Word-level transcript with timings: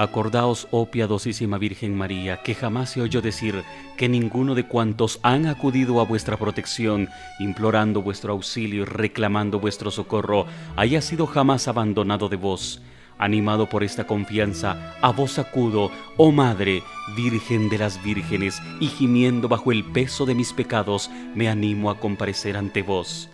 Acordaos, 0.00 0.66
oh 0.70 0.86
piadosísima 0.86 1.58
Virgen 1.58 1.94
María, 1.94 2.40
que 2.42 2.54
jamás 2.54 2.88
se 2.88 3.02
oyó 3.02 3.20
decir 3.20 3.62
que 3.98 4.08
ninguno 4.08 4.54
de 4.54 4.64
cuantos 4.64 5.20
han 5.22 5.46
acudido 5.46 6.00
a 6.00 6.06
vuestra 6.06 6.38
protección, 6.38 7.10
implorando 7.38 8.00
vuestro 8.00 8.32
auxilio 8.32 8.82
y 8.82 8.84
reclamando 8.86 9.60
vuestro 9.60 9.90
socorro, 9.90 10.46
haya 10.76 11.02
sido 11.02 11.26
jamás 11.26 11.68
abandonado 11.68 12.30
de 12.30 12.36
vos. 12.36 12.80
Animado 13.18 13.68
por 13.68 13.84
esta 13.84 14.06
confianza, 14.06 14.94
a 15.02 15.12
vos 15.12 15.38
acudo, 15.38 15.90
oh 16.16 16.32
Madre, 16.32 16.82
Virgen 17.14 17.68
de 17.68 17.76
las 17.76 18.02
Vírgenes, 18.02 18.58
y 18.80 18.86
gimiendo 18.86 19.48
bajo 19.48 19.70
el 19.70 19.84
peso 19.84 20.24
de 20.24 20.34
mis 20.34 20.54
pecados, 20.54 21.10
me 21.34 21.50
animo 21.50 21.90
a 21.90 22.00
comparecer 22.00 22.56
ante 22.56 22.80
vos. 22.80 23.28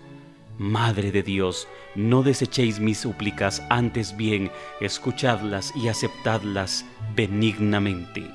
Madre 0.59 1.12
de 1.12 1.23
Dios, 1.23 1.69
no 1.95 2.23
desechéis 2.23 2.80
mis 2.80 2.98
súplicas, 2.98 3.62
antes 3.69 4.16
bien, 4.16 4.51
escuchadlas 4.80 5.73
y 5.77 5.88
aceptadlas 5.88 6.87
benignamente. 7.14 8.27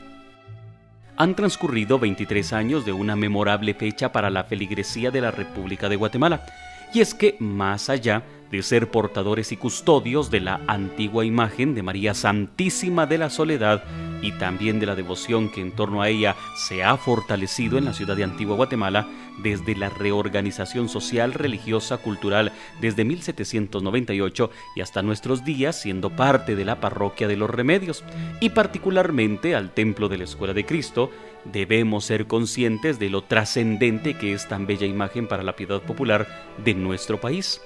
Han 1.18 1.36
transcurrido 1.36 1.98
23 1.98 2.54
años 2.54 2.86
de 2.86 2.92
una 2.92 3.16
memorable 3.16 3.74
fecha 3.74 4.12
para 4.12 4.30
la 4.30 4.44
feligresía 4.44 5.10
de 5.10 5.22
la 5.22 5.32
República 5.32 5.90
de 5.90 5.96
Guatemala, 5.96 6.46
y 6.94 7.00
es 7.00 7.16
que 7.16 7.38
más 7.40 7.90
allá 7.90 8.24
de 8.52 8.64
ser 8.64 8.90
portadores 8.92 9.52
y 9.52 9.58
custodios 9.58 10.30
de 10.30 10.42
la 10.42 10.62
antigua 10.68 11.26
imagen 11.26 11.74
de 11.74 11.84
María 11.84 12.14
Santísima 12.14 13.06
de 13.06 13.18
la 13.18 13.30
Soledad 13.30 13.84
y 14.22 14.32
también 14.34 14.80
de 14.80 14.86
la 14.86 14.96
devoción 14.96 15.50
que 15.50 15.62
en 15.62 15.72
torno 15.72 16.02
a 16.02 16.10
ella 16.10 16.36
se 16.56 16.84
ha 16.84 16.98
fortalecido 16.98 17.78
en 17.78 17.86
la 17.86 17.94
ciudad 17.94 18.16
de 18.16 18.24
Antigua 18.24 18.56
Guatemala 18.56 19.08
desde 19.42 19.76
la 19.76 19.90
reorganización 19.90 20.90
social, 20.90 21.34
religiosa, 21.34 21.98
cultural 21.98 22.52
desde 22.80 23.06
1798 23.06 24.52
y 24.76 24.82
hasta 24.82 25.02
nuestros 25.02 25.44
días 25.44 25.82
siendo 25.82 26.10
parte 26.10 26.56
de 26.56 26.66
la 26.66 26.80
parroquia 26.80 27.28
de 27.28 27.38
los 27.38 27.50
remedios 27.50 28.04
y 28.40 28.50
particularmente 28.50 29.56
al 29.56 29.74
templo 29.74 30.10
de 30.10 30.20
la 30.20 30.26
Escuela 30.26 30.54
de 30.54 30.66
Cristo, 30.66 31.10
debemos 31.46 32.06
ser 32.06 32.28
conscientes 32.28 33.00
de 33.00 33.10
lo 33.10 33.24
trascendente 33.24 34.18
que 34.18 34.34
es 34.34 34.48
tan 34.48 34.68
bella 34.68 34.86
imagen 34.86 35.28
para 35.28 35.44
la 35.44 35.56
piedad 35.56 35.82
popular 35.82 36.28
de 36.64 36.74
nuestro 36.76 37.20
país. 37.20 37.62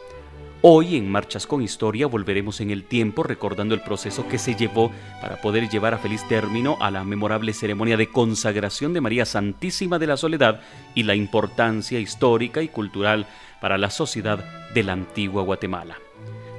Hoy 0.67 0.95
en 0.95 1.11
Marchas 1.11 1.45
con 1.45 1.61
Historia 1.61 2.07
volveremos 2.07 2.59
en 2.59 2.71
el 2.71 2.85
tiempo 2.85 3.21
recordando 3.21 3.75
el 3.75 3.81
proceso 3.81 4.27
que 4.27 4.39
se 4.39 4.55
llevó 4.55 4.91
para 5.21 5.39
poder 5.39 5.69
llevar 5.69 5.93
a 5.93 5.99
feliz 5.99 6.27
término 6.27 6.75
a 6.81 6.89
la 6.89 7.03
memorable 7.03 7.53
ceremonia 7.53 7.97
de 7.97 8.09
consagración 8.09 8.91
de 8.91 8.99
María 8.99 9.27
Santísima 9.27 9.99
de 9.99 10.07
la 10.07 10.17
Soledad 10.17 10.61
y 10.95 11.03
la 11.03 11.13
importancia 11.13 11.99
histórica 11.99 12.63
y 12.63 12.69
cultural 12.69 13.27
para 13.61 13.77
la 13.77 13.91
sociedad 13.91 14.43
de 14.73 14.81
la 14.81 14.93
antigua 14.93 15.43
Guatemala. 15.43 15.97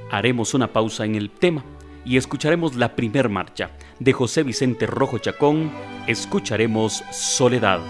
Haremos 0.09 0.53
una 0.53 0.71
pausa 0.71 1.03
en 1.03 1.15
el 1.15 1.29
tema 1.29 1.65
y 2.05 2.15
escucharemos 2.15 2.75
la 2.75 2.95
primer 2.95 3.27
marcha 3.27 3.71
de 3.99 4.13
José 4.13 4.43
Vicente 4.43 4.87
Rojo 4.87 5.17
Chacón, 5.17 5.69
escucharemos 6.07 7.03
Soledad. 7.11 7.81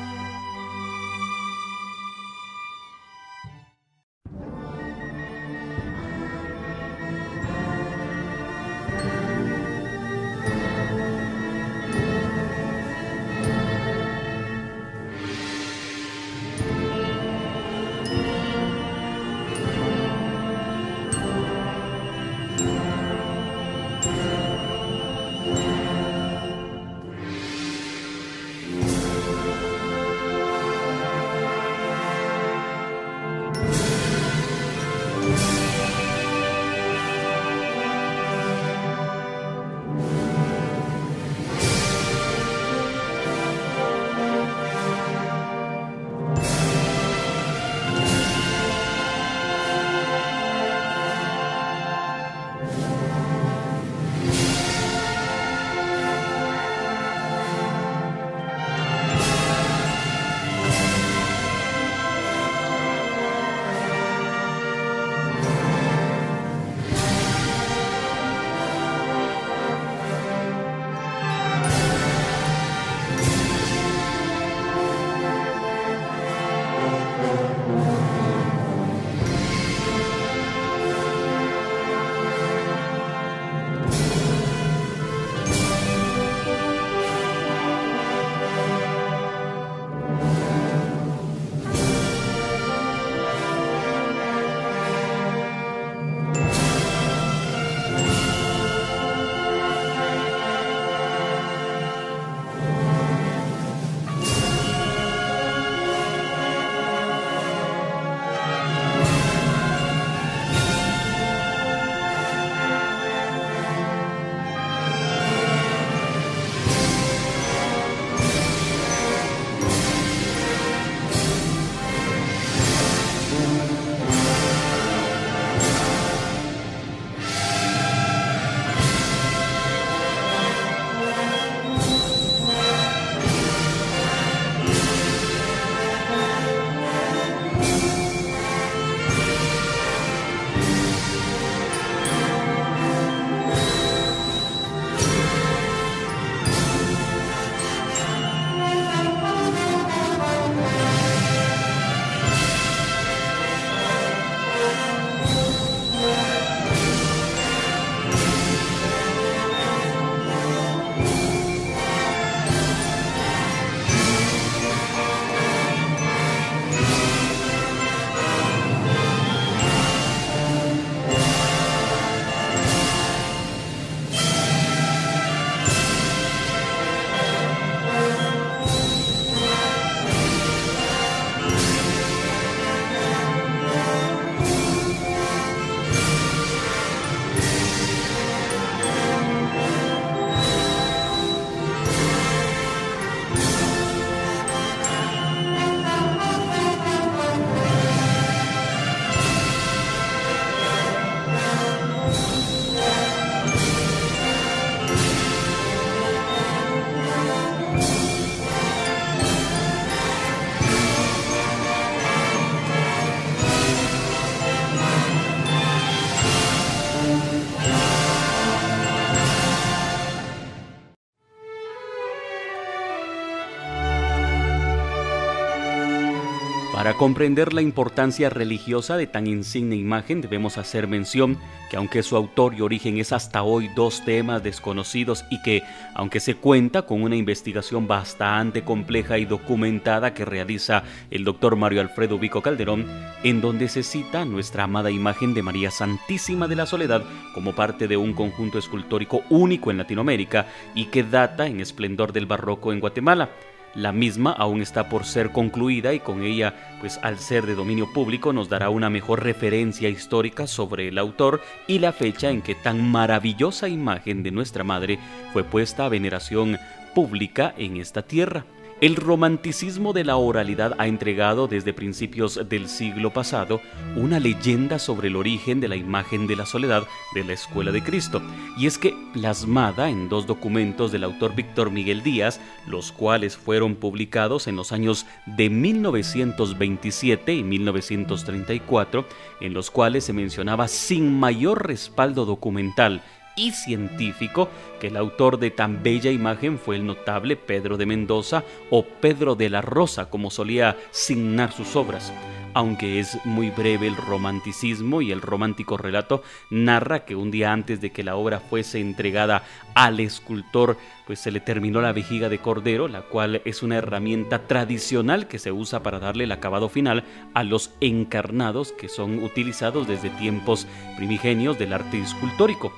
Para 226.87 226.97
comprender 226.97 227.51
la 227.51 227.61
importancia 227.61 228.29
religiosa 228.29 228.95
de 228.95 229.07
tan 229.07 229.27
insigne 229.27 229.75
imagen 229.75 230.21
debemos 230.21 230.57
hacer 230.57 230.87
mención 230.87 231.37
que 231.69 231.75
aunque 231.75 232.01
su 232.01 232.15
autor 232.15 232.53
y 232.53 232.61
origen 232.61 232.97
es 232.97 233.11
hasta 233.11 233.43
hoy 233.43 233.69
dos 233.75 234.05
temas 234.05 234.41
desconocidos 234.41 235.25
y 235.29 235.41
que, 235.41 235.63
aunque 235.95 236.21
se 236.21 236.35
cuenta 236.35 236.83
con 236.83 237.03
una 237.03 237.17
investigación 237.17 237.89
bastante 237.89 238.63
compleja 238.63 239.17
y 239.17 239.25
documentada 239.25 240.13
que 240.13 240.23
realiza 240.23 240.83
el 241.11 241.25
doctor 241.25 241.57
Mario 241.57 241.81
Alfredo 241.81 242.19
Vico 242.19 242.41
Calderón, 242.41 242.85
en 243.21 243.41
donde 243.41 243.67
se 243.67 243.83
cita 243.83 244.23
nuestra 244.23 244.63
amada 244.63 244.89
imagen 244.89 245.33
de 245.33 245.43
María 245.43 245.71
Santísima 245.71 246.47
de 246.47 246.55
la 246.55 246.65
Soledad 246.65 247.03
como 247.33 247.53
parte 247.53 247.89
de 247.89 247.97
un 247.97 248.13
conjunto 248.13 248.57
escultórico 248.57 249.23
único 249.29 249.71
en 249.71 249.77
Latinoamérica 249.79 250.47
y 250.73 250.85
que 250.85 251.03
data 251.03 251.47
en 251.47 251.59
esplendor 251.59 252.13
del 252.13 252.27
barroco 252.27 252.71
en 252.71 252.79
Guatemala. 252.79 253.29
La 253.77 253.91
misma 253.91 254.31
aún 254.31 254.63
está 254.63 254.89
por 254.89 255.05
ser 255.05 255.31
concluida 255.31 255.93
y 255.93 255.99
con 255.99 256.23
ella, 256.23 256.55
pues 256.79 256.99
al 257.03 257.19
ser 257.19 257.45
de 257.45 257.53
dominio 257.53 257.93
público, 257.93 258.33
nos 258.33 258.49
dará 258.49 258.71
una 258.71 258.89
mejor 258.89 259.23
referencia 259.23 259.87
histórica 259.87 260.47
sobre 260.47 260.87
el 260.87 260.97
autor 260.97 261.41
y 261.67 261.77
la 261.77 261.91
fecha 261.91 262.31
en 262.31 262.41
que 262.41 262.55
tan 262.55 262.89
maravillosa 262.89 263.69
imagen 263.69 264.23
de 264.23 264.31
nuestra 264.31 264.63
Madre 264.63 264.97
fue 265.31 265.43
puesta 265.43 265.85
a 265.85 265.89
veneración 265.89 266.57
pública 266.95 267.53
en 267.55 267.77
esta 267.77 268.01
tierra. 268.01 268.45
El 268.79 268.95
romanticismo 268.95 269.91
de 269.91 270.03
la 270.03 270.17
oralidad 270.17 270.75
ha 270.77 270.85
entregado 270.85 271.47
desde 271.47 271.73
principios 271.73 272.47
del 272.47 272.69
siglo 272.69 273.11
pasado 273.11 273.59
una 273.95 274.19
leyenda 274.19 274.77
sobre 274.77 275.07
el 275.07 275.15
origen 275.15 275.59
de 275.59 275.67
la 275.67 275.75
imagen 275.75 276.27
de 276.27 276.35
la 276.35 276.45
soledad 276.45 276.83
de 277.15 277.23
la 277.23 277.33
Escuela 277.33 277.71
de 277.71 277.81
Cristo, 277.81 278.21
y 278.55 278.67
es 278.67 278.77
que 278.77 278.93
plasmada 279.13 279.89
en 279.89 280.09
dos 280.09 280.27
documentos 280.27 280.91
del 280.91 281.05
autor 281.05 281.33
Víctor 281.33 281.71
Miguel 281.71 282.03
Díaz, 282.03 282.39
los 282.67 282.91
cuales 282.91 283.35
fueron 283.35 283.73
publicados 283.73 284.45
en 284.45 284.55
los 284.55 284.71
años 284.71 285.07
de 285.25 285.49
1927 285.49 287.33
y 287.33 287.43
1934, 287.43 289.07
en 289.41 289.55
los 289.55 289.71
cuales 289.71 290.03
se 290.03 290.13
mencionaba 290.13 290.67
sin 290.67 291.19
mayor 291.19 291.65
respaldo 291.65 292.25
documental 292.25 293.01
y 293.37 293.51
científico 293.51 294.49
que 294.81 294.87
el 294.87 294.97
autor 294.97 295.39
de 295.39 295.51
tan 295.51 295.81
bella 295.81 296.11
imagen 296.11 296.59
fue 296.59 296.75
el 296.75 296.85
notable 296.85 297.37
Pedro 297.37 297.77
de 297.77 297.85
Mendoza 297.85 298.43
o 298.69 298.83
Pedro 298.83 299.35
de 299.35 299.49
la 299.49 299.61
Rosa, 299.61 300.09
como 300.09 300.29
solía 300.29 300.75
signar 300.91 301.53
sus 301.53 301.77
obras. 301.77 302.11
Aunque 302.53 302.99
es 302.99 303.23
muy 303.23 303.51
breve 303.51 303.85
el 303.85 303.95
romanticismo 303.95 305.03
y 305.03 305.11
el 305.11 305.21
romántico 305.21 305.77
relato, 305.77 306.23
narra 306.49 307.05
que 307.05 307.15
un 307.15 307.29
día 307.29 307.53
antes 307.53 307.81
de 307.81 307.91
que 307.91 308.03
la 308.03 308.15
obra 308.15 308.39
fuese 308.39 308.79
entregada 308.79 309.43
al 309.75 309.99
escultor, 309.99 310.75
pues 311.05 311.19
se 311.19 311.29
le 311.29 311.39
terminó 311.39 311.81
la 311.81 311.91
vejiga 311.91 312.29
de 312.29 312.39
cordero, 312.39 312.87
la 312.87 313.03
cual 313.03 313.43
es 313.45 313.61
una 313.61 313.77
herramienta 313.77 314.47
tradicional 314.47 315.27
que 315.27 315.37
se 315.37 315.51
usa 315.51 315.83
para 315.83 315.99
darle 315.99 316.23
el 316.23 316.31
acabado 316.31 316.67
final 316.67 317.03
a 317.35 317.43
los 317.43 317.75
encarnados 317.79 318.71
que 318.71 318.89
son 318.89 319.23
utilizados 319.23 319.87
desde 319.87 320.09
tiempos 320.09 320.65
primigenios 320.97 321.59
del 321.59 321.73
arte 321.73 321.99
escultórico. 322.01 322.73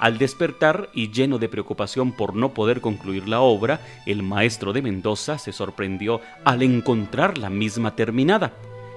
Al 0.00 0.16
despertar 0.16 0.88
y 0.94 1.10
lleno 1.10 1.38
de 1.38 1.50
preocupación 1.50 2.12
por 2.12 2.34
no 2.34 2.54
poder 2.54 2.80
concluir 2.80 3.28
la 3.28 3.40
obra, 3.40 3.82
el 4.06 4.22
maestro 4.22 4.72
de 4.72 4.80
Mendoza 4.80 5.36
se 5.36 5.52
sorprendió 5.52 6.22
al 6.42 6.62
encontrar 6.62 7.36
la 7.36 7.50
misma 7.50 7.94
terminada 7.94 8.54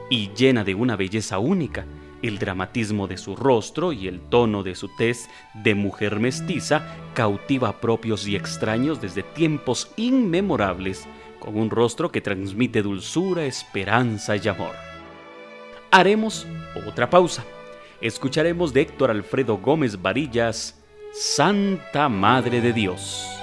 y 0.09 0.29
llena 0.33 0.63
de 0.63 0.75
una 0.75 0.95
belleza 0.95 1.39
única. 1.39 1.85
El 2.21 2.39
dramatismo 2.39 3.09
de 3.09 3.17
su 3.17 3.35
rostro 3.35 3.91
y 3.91 4.07
el 4.07 4.21
tono 4.21 4.63
de 4.63 4.75
su 4.75 4.95
tez 4.95 5.29
de 5.53 5.75
mujer 5.75 6.21
mestiza 6.21 6.95
cautiva 7.13 7.67
a 7.67 7.81
propios 7.81 8.25
y 8.25 8.37
extraños 8.37 9.01
desde 9.01 9.23
tiempos 9.23 9.91
inmemorables, 9.97 11.05
con 11.37 11.57
un 11.57 11.69
rostro 11.69 12.13
que 12.13 12.21
transmite 12.21 12.81
dulzura, 12.81 13.43
esperanza 13.43 14.37
y 14.37 14.47
amor. 14.47 14.73
Haremos 15.91 16.47
otra 16.87 17.09
pausa. 17.09 17.43
Escucharemos 17.99 18.71
de 18.71 18.83
Héctor 18.83 19.11
Alfredo 19.11 19.57
Gómez 19.57 20.01
Varillas 20.01 20.79
Santa 21.15 22.09
Madre 22.09 22.59
de 22.59 22.73
Dios. 22.73 23.42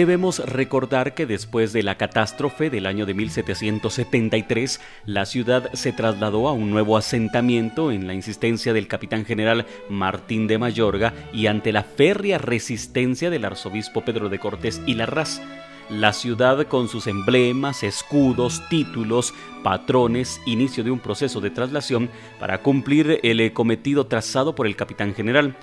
Debemos 0.00 0.38
recordar 0.38 1.12
que 1.12 1.26
después 1.26 1.74
de 1.74 1.82
la 1.82 1.96
catástrofe 1.98 2.70
del 2.70 2.86
año 2.86 3.04
de 3.04 3.12
1773, 3.12 4.80
la 5.04 5.26
ciudad 5.26 5.70
se 5.74 5.92
trasladó 5.92 6.48
a 6.48 6.52
un 6.52 6.70
nuevo 6.70 6.96
asentamiento 6.96 7.92
en 7.92 8.06
la 8.06 8.14
insistencia 8.14 8.72
del 8.72 8.88
capitán 8.88 9.26
general 9.26 9.66
Martín 9.90 10.46
de 10.46 10.56
Mayorga 10.56 11.12
y 11.34 11.48
ante 11.48 11.70
la 11.70 11.82
férrea 11.82 12.38
resistencia 12.38 13.28
del 13.28 13.44
arzobispo 13.44 14.02
Pedro 14.02 14.30
de 14.30 14.38
Cortés 14.38 14.80
y 14.86 14.94
Larraz. 14.94 15.42
La 15.90 16.14
ciudad 16.14 16.66
con 16.66 16.88
sus 16.88 17.06
emblemas, 17.06 17.82
escudos, 17.82 18.62
títulos, 18.70 19.34
patrones, 19.62 20.40
inicio 20.46 20.82
de 20.82 20.92
un 20.92 21.00
proceso 21.00 21.42
de 21.42 21.50
traslación 21.50 22.08
para 22.38 22.62
cumplir 22.62 23.20
el 23.22 23.52
cometido 23.52 24.06
trazado 24.06 24.54
por 24.54 24.66
el 24.66 24.76
capitán 24.76 25.14
general. 25.14 25.56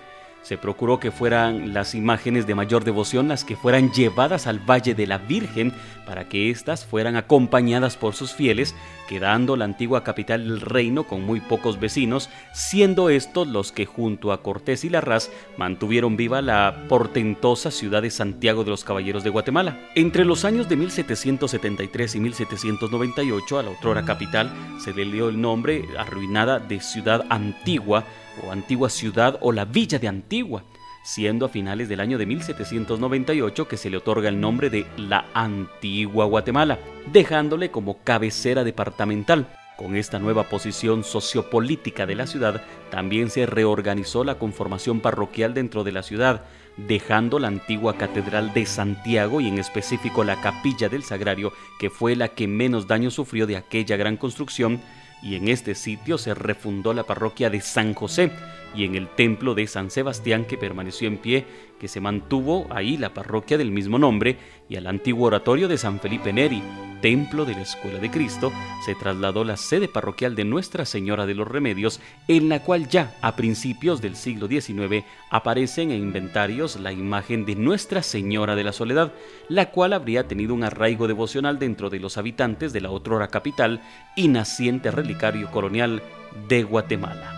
Se 0.48 0.58
procuró 0.58 0.98
que 0.98 1.12
fueran 1.12 1.74
las 1.74 1.94
imágenes 1.94 2.48
de 2.48 2.56
mayor 2.56 2.86
devoción 2.86 3.28
las 3.28 3.44
que 3.44 3.58
fueran 3.58 3.92
llevadas 3.92 4.48
al 4.48 4.60
Valle 4.60 4.96
de 4.96 5.06
la 5.06 5.18
Virgen 5.18 5.74
para 6.06 6.30
que 6.30 6.50
éstas 6.50 6.86
fueran 6.86 7.18
acompañadas 7.18 7.98
por 7.98 8.16
sus 8.16 8.32
fieles, 8.32 8.74
quedando 9.10 9.58
la 9.58 9.66
antigua 9.66 10.06
capital 10.06 10.48
del 10.48 10.62
reino 10.62 11.04
con 11.04 11.26
muy 11.26 11.42
pocos 11.42 11.82
vecinos, 11.82 12.30
siendo 12.54 13.10
estos 13.10 13.46
los 13.46 13.74
que 13.74 13.86
junto 13.86 14.32
a 14.32 14.42
Cortés 14.42 14.86
y 14.86 14.90
Larraz 14.90 15.30
mantuvieron 15.58 16.16
viva 16.16 16.42
la 16.42 16.86
portentosa 16.88 17.70
ciudad 17.70 18.02
de 18.02 18.10
Santiago 18.10 18.64
de 18.64 18.70
los 18.70 18.86
Caballeros 18.86 19.26
de 19.26 19.32
Guatemala. 19.32 19.78
Entre 19.96 20.24
los 20.24 20.46
años 20.46 20.70
de 20.70 20.78
1773 20.78 22.16
y 22.16 22.20
1798 22.22 23.60
a 23.60 23.64
la 23.64 23.72
otrora 23.72 24.06
capital 24.06 24.50
se 24.80 24.94
le 24.94 25.04
dio 25.04 25.28
el 25.28 25.42
nombre 25.42 25.84
arruinada 25.98 26.60
de 26.60 26.80
Ciudad 26.80 27.26
Antigua, 27.30 28.06
o 28.44 28.52
antigua 28.52 28.90
ciudad 28.90 29.38
o 29.42 29.52
la 29.52 29.66
villa 29.66 30.00
de 30.00 30.08
Antigua, 30.08 30.64
siendo 31.04 31.46
a 31.46 31.50
finales 31.50 31.88
del 31.88 32.00
año 32.00 32.18
de 32.18 32.26
1798 32.26 33.68
que 33.68 33.78
se 33.78 33.90
le 33.90 33.98
otorga 33.98 34.30
el 34.30 34.40
nombre 34.42 34.70
de 34.70 34.86
la 34.98 35.26
Antigua 35.34 36.26
Guatemala, 36.26 36.80
dejándole 37.12 37.72
como 37.72 38.04
cabecera 38.04 38.64
departamental. 38.64 39.48
Con 39.78 39.96
esta 39.96 40.18
nueva 40.18 40.50
posición 40.50 41.04
sociopolítica 41.04 42.08
de 42.08 42.16
la 42.16 42.26
ciudad, 42.26 42.64
también 42.90 43.30
se 43.30 43.46
reorganizó 43.46 44.24
la 44.24 44.40
conformación 44.40 45.02
parroquial 45.02 45.54
dentro 45.54 45.84
de 45.84 45.92
la 45.92 46.02
ciudad, 46.02 46.46
dejando 46.78 47.38
la 47.38 47.48
antigua 47.48 47.96
Catedral 47.96 48.54
de 48.54 48.66
Santiago 48.66 49.40
y 49.40 49.48
en 49.48 49.60
específico 49.60 50.24
la 50.24 50.42
Capilla 50.42 50.90
del 50.90 51.04
Sagrario, 51.04 51.54
que 51.80 51.92
fue 51.92 52.16
la 52.16 52.30
que 52.30 52.48
menos 52.48 52.88
daño 52.88 53.12
sufrió 53.12 53.46
de 53.46 53.56
aquella 53.56 53.98
gran 53.98 54.18
construcción, 54.18 54.82
y 55.22 55.36
en 55.36 55.48
este 55.48 55.76
sitio 55.76 56.18
se 56.18 56.34
refundó 56.34 56.94
la 56.94 57.04
parroquia 57.04 57.50
de 57.50 57.62
San 57.62 57.94
José 57.94 58.32
y 58.76 58.86
en 58.86 58.96
el 58.96 59.08
templo 59.08 59.56
de 59.56 59.68
San 59.68 59.90
Sebastián 59.90 60.46
que 60.46 60.58
permaneció 60.58 61.08
en 61.08 61.18
pie, 61.18 61.46
que 61.80 61.88
se 61.88 62.02
mantuvo 62.02 62.68
ahí 62.70 62.98
la 62.98 63.14
parroquia 63.14 63.58
del 63.58 63.72
mismo 63.72 64.00
nombre 64.00 64.38
y 64.70 64.76
al 64.76 64.88
antiguo 64.88 65.28
oratorio 65.28 65.68
de 65.68 65.78
San 65.78 66.00
Felipe 66.00 66.34
Neri, 66.34 66.62
templo 67.02 67.46
de 67.46 67.54
la 67.54 67.62
Escuela 67.62 68.00
de 68.00 68.10
Cristo, 68.10 68.52
se 68.84 68.96
trasladó 68.96 69.44
la 69.44 69.58
sede 69.58 69.88
parroquial 69.88 70.36
de 70.36 70.46
Nuestra 70.46 70.86
Señora 70.86 71.26
de 71.26 71.36
los 71.36 71.48
Remedios, 71.48 72.00
en 72.28 72.50
la 72.50 72.64
cual 72.64 72.88
ya 72.90 73.16
a 73.22 73.36
principios 73.36 74.02
del 74.02 74.16
siglo 74.16 74.48
XIX 74.48 75.06
aparecen 75.30 75.92
en 75.92 76.02
inventarios 76.02 76.80
la 76.80 76.92
imagen 76.92 77.46
de 77.46 77.56
Nuestra 77.56 78.02
Señora 78.02 78.56
de 78.56 78.64
la 78.64 78.74
Soledad, 78.74 79.14
la 79.48 79.72
cual 79.72 79.94
habría 79.94 80.28
tenido 80.28 80.54
un 80.54 80.64
arraigo 80.64 81.08
devocional 81.08 81.60
dentro 81.60 81.90
de 81.90 82.00
los 82.00 82.18
habitantes 82.18 82.74
de 82.74 82.82
la 82.82 82.90
otrora 82.90 83.28
capital 83.28 83.82
y 84.16 84.28
naciente 84.28 84.92
relicario 84.92 85.52
colonial 85.52 86.02
de 86.48 86.64
Guatemala. 86.64 87.34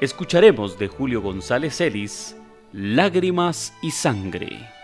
Escucharemos 0.00 0.78
de 0.78 0.88
Julio 0.88 1.20
González 1.20 1.80
Ellis 1.80 2.36
Lágrimas 2.72 3.72
y 3.80 3.90
Sangre. 3.90 4.77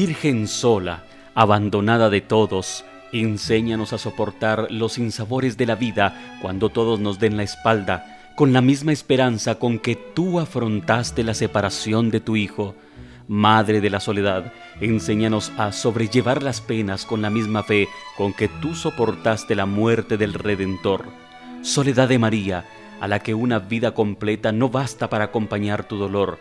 Virgen 0.00 0.48
sola, 0.48 1.04
abandonada 1.34 2.08
de 2.08 2.22
todos, 2.22 2.86
enséñanos 3.12 3.92
a 3.92 3.98
soportar 3.98 4.68
los 4.70 4.94
sinsabores 4.94 5.58
de 5.58 5.66
la 5.66 5.74
vida 5.74 6.38
cuando 6.40 6.70
todos 6.70 6.98
nos 6.98 7.18
den 7.18 7.36
la 7.36 7.42
espalda, 7.42 8.32
con 8.34 8.54
la 8.54 8.62
misma 8.62 8.92
esperanza 8.92 9.56
con 9.56 9.78
que 9.78 9.96
tú 9.96 10.40
afrontaste 10.40 11.22
la 11.22 11.34
separación 11.34 12.10
de 12.10 12.20
tu 12.20 12.36
Hijo. 12.36 12.74
Madre 13.28 13.82
de 13.82 13.90
la 13.90 14.00
soledad, 14.00 14.54
enséñanos 14.80 15.52
a 15.58 15.70
sobrellevar 15.70 16.42
las 16.42 16.62
penas 16.62 17.04
con 17.04 17.20
la 17.20 17.28
misma 17.28 17.62
fe 17.62 17.86
con 18.16 18.32
que 18.32 18.48
tú 18.48 18.74
soportaste 18.74 19.54
la 19.54 19.66
muerte 19.66 20.16
del 20.16 20.32
Redentor. 20.32 21.04
Soledad 21.60 22.08
de 22.08 22.18
María, 22.18 22.64
a 23.02 23.06
la 23.06 23.18
que 23.18 23.34
una 23.34 23.58
vida 23.58 23.92
completa 23.92 24.50
no 24.50 24.70
basta 24.70 25.10
para 25.10 25.24
acompañar 25.24 25.86
tu 25.86 25.98
dolor. 25.98 26.38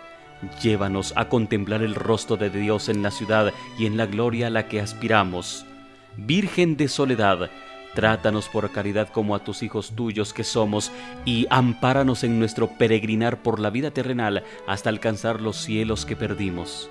Llévanos 0.62 1.14
a 1.16 1.26
contemplar 1.26 1.82
el 1.82 1.96
rostro 1.96 2.38
de 2.38 2.50
Dios 2.50 2.90
en 2.90 3.02
la 3.02 3.12
ciudad 3.12 3.54
y 3.78 3.86
en 3.86 3.98
la 3.98 4.06
gloria 4.06 4.48
a 4.48 4.50
la 4.50 4.68
que 4.68 4.80
aspiramos. 4.80 5.66
Virgen 6.16 6.78
de 6.78 6.88
soledad, 6.88 7.50
trátanos 7.94 8.48
por 8.50 8.72
caridad 8.72 9.10
como 9.10 9.36
a 9.36 9.44
tus 9.44 9.64
hijos 9.64 9.92
tuyos 9.96 10.34
que 10.34 10.44
somos 10.44 10.92
y 11.26 11.48
ampáranos 11.50 12.24
en 12.24 12.40
nuestro 12.40 12.68
peregrinar 12.78 13.42
por 13.42 13.60
la 13.60 13.70
vida 13.70 13.92
terrenal 13.92 14.44
hasta 14.68 14.90
alcanzar 14.90 15.42
los 15.42 15.58
cielos 15.58 16.06
que 16.06 16.16
perdimos. 16.16 16.90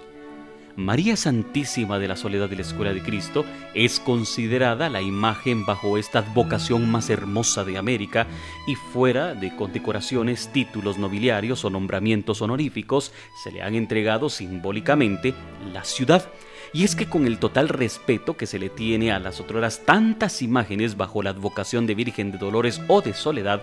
María 0.79 1.17
Santísima 1.17 1.99
de 1.99 2.07
la 2.07 2.15
Soledad 2.15 2.49
de 2.49 2.55
la 2.55 2.63
Escuela 2.63 2.95
de 2.95 3.03
Cristo 3.03 3.45
es 3.75 3.99
considerada 3.99 4.89
la 4.89 5.03
imagen 5.03 5.67
bajo 5.67 5.99
esta 5.99 6.21
advocación 6.21 6.89
más 6.89 7.11
hermosa 7.11 7.65
de 7.65 7.79
América 7.79 8.29
y 8.65 8.77
fuera 8.77 9.35
de 9.35 9.57
condecoraciones, 9.57 10.53
títulos 10.53 10.97
nobiliarios 10.97 11.65
o 11.65 11.71
nombramientos 11.71 12.43
honoríficos, 12.43 13.13
se 13.43 13.51
le 13.51 13.61
han 13.61 13.75
entregado 13.75 14.31
simbólicamente 14.31 15.35
la 15.73 15.83
ciudad. 15.83 16.31
Y 16.73 16.85
es 16.85 16.95
que 16.95 17.09
con 17.09 17.27
el 17.27 17.41
total 17.41 17.69
respeto 17.69 18.37
que 18.37 18.47
se 18.47 18.61
le 18.61 18.69
tiene 18.69 19.11
a 19.11 19.19
las 19.19 19.41
otras 19.41 19.85
tantas 19.85 20.43
imágenes 20.43 20.97
bajo 20.97 21.25
la 21.25 21.31
advocación 21.31 21.89
de 21.89 21.97
Virgen 21.97 22.31
de 22.31 22.39
Dolores 22.39 22.81
o 22.87 23.03
de 23.03 23.15
Soledad, 23.15 23.63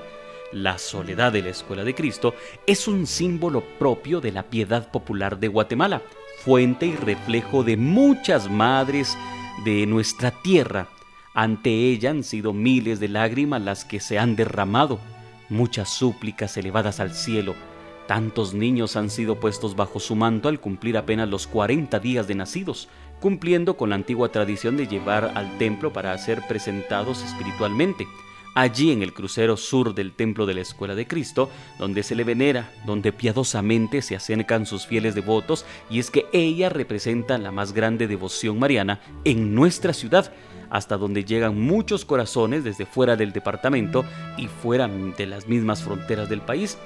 la 0.52 0.78
soledad 0.78 1.32
de 1.32 1.42
la 1.42 1.50
Escuela 1.50 1.86
de 1.86 1.96
Cristo 1.96 2.36
es 2.68 2.88
un 2.88 3.08
símbolo 3.08 3.62
propio 3.80 4.22
de 4.22 4.32
la 4.32 4.44
piedad 4.44 4.92
popular 4.92 5.40
de 5.40 5.48
Guatemala, 5.48 6.02
fuente 6.46 6.86
y 6.86 6.96
reflejo 6.96 7.64
de 7.64 7.76
muchas 7.76 8.52
madres 8.52 9.18
de 9.66 9.88
nuestra 9.88 10.30
tierra. 10.30 10.88
Ante 11.34 11.72
ella 11.72 12.12
han 12.12 12.24
sido 12.24 12.54
miles 12.54 13.00
de 13.00 13.08
lágrimas 13.08 13.64
las 13.64 13.84
que 13.84 14.00
se 14.00 14.20
han 14.20 14.36
derramado, 14.36 15.00
muchas 15.50 15.90
súplicas 15.90 16.56
elevadas 16.56 17.00
al 17.00 17.16
cielo. 17.16 17.56
Tantos 18.08 18.54
niños 18.54 18.96
han 18.96 19.10
sido 19.10 19.40
puestos 19.40 19.76
bajo 19.76 20.00
su 20.00 20.16
manto 20.16 20.48
al 20.48 20.60
cumplir 20.60 20.98
apenas 20.98 21.28
los 21.28 21.48
40 21.48 22.00
días 22.00 22.28
de 22.28 22.36
nacidos, 22.36 22.90
cumpliendo 23.20 23.76
con 23.76 23.90
la 23.90 23.96
antigua 23.96 24.32
tradición 24.32 24.78
de 24.78 24.86
llevar 24.86 25.32
al 25.34 25.58
templo 25.58 25.92
para 25.94 26.16
ser 26.20 26.44
presentados 26.48 27.24
espiritualmente 27.24 28.06
allí 28.56 28.92
en 28.92 29.04
el 29.04 29.14
crucero 29.14 29.58
sur 29.58 29.94
del 29.94 30.14
templo 30.14 30.46
de 30.46 30.56
la 30.56 30.62
Escuela 30.62 30.96
de 30.96 31.06
Cristo, 31.06 31.52
donde 31.78 32.02
se 32.02 32.16
le 32.16 32.24
venera, 32.24 32.72
donde 32.86 33.12
piadosamente 33.12 34.02
se 34.02 34.16
acercan 34.16 34.66
sus 34.66 34.88
fieles 34.88 35.14
devotos, 35.14 35.66
y 35.90 36.00
es 36.00 36.10
que 36.10 36.26
ella 36.34 36.70
representa 36.70 37.38
la 37.38 37.52
más 37.52 37.74
grande 37.74 38.08
devoción 38.08 38.58
mariana 38.58 39.02
en 39.26 39.54
nuestra 39.54 39.94
ciudad, 39.94 40.34
hasta 40.70 40.98
donde 40.98 41.26
llegan 41.26 41.60
muchos 41.60 42.06
corazones 42.06 42.64
desde 42.64 42.86
fuera 42.86 43.16
del 43.16 43.34
departamento 43.34 44.04
y 44.38 44.48
fuera 44.48 44.88
de 44.88 45.26
las 45.28 45.48
mismas 45.48 45.84
fronteras 45.84 46.30
del 46.30 46.42
país. 46.42 46.78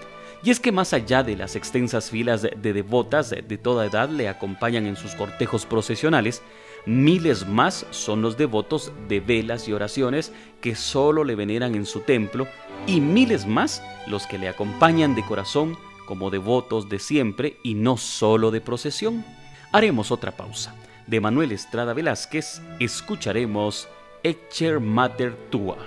Y 0.41 0.51
es 0.51 0.59
que 0.59 0.71
más 0.71 0.93
allá 0.93 1.21
de 1.21 1.35
las 1.35 1.55
extensas 1.55 2.09
filas 2.09 2.41
de 2.41 2.73
devotas 2.73 3.29
de 3.29 3.57
toda 3.57 3.85
edad 3.85 4.09
le 4.09 4.29
acompañan 4.29 4.85
en 4.85 4.95
sus 4.95 5.13
cortejos 5.15 5.65
procesionales, 5.65 6.41
Miles 6.85 7.47
más 7.47 7.85
son 7.91 8.21
los 8.21 8.37
devotos 8.37 8.91
de 9.07 9.19
velas 9.19 9.67
y 9.67 9.73
oraciones 9.73 10.31
que 10.61 10.75
solo 10.75 11.23
le 11.23 11.35
veneran 11.35 11.75
en 11.75 11.85
su 11.85 12.01
templo 12.01 12.47
y 12.87 13.01
miles 13.01 13.45
más 13.45 13.83
los 14.07 14.25
que 14.27 14.37
le 14.37 14.49
acompañan 14.49 15.15
de 15.15 15.25
corazón 15.25 15.77
como 16.05 16.31
devotos 16.31 16.89
de 16.89 16.99
siempre 16.99 17.57
y 17.63 17.75
no 17.75 17.97
solo 17.97 18.49
de 18.49 18.61
procesión. 18.61 19.23
Haremos 19.71 20.11
otra 20.11 20.31
pausa. 20.31 20.73
De 21.05 21.21
Manuel 21.21 21.51
Estrada 21.51 21.93
Velázquez 21.93 22.61
escucharemos 22.79 23.87
Echer 24.23 24.79
Mater 24.79 25.35
Tua. 25.49 25.77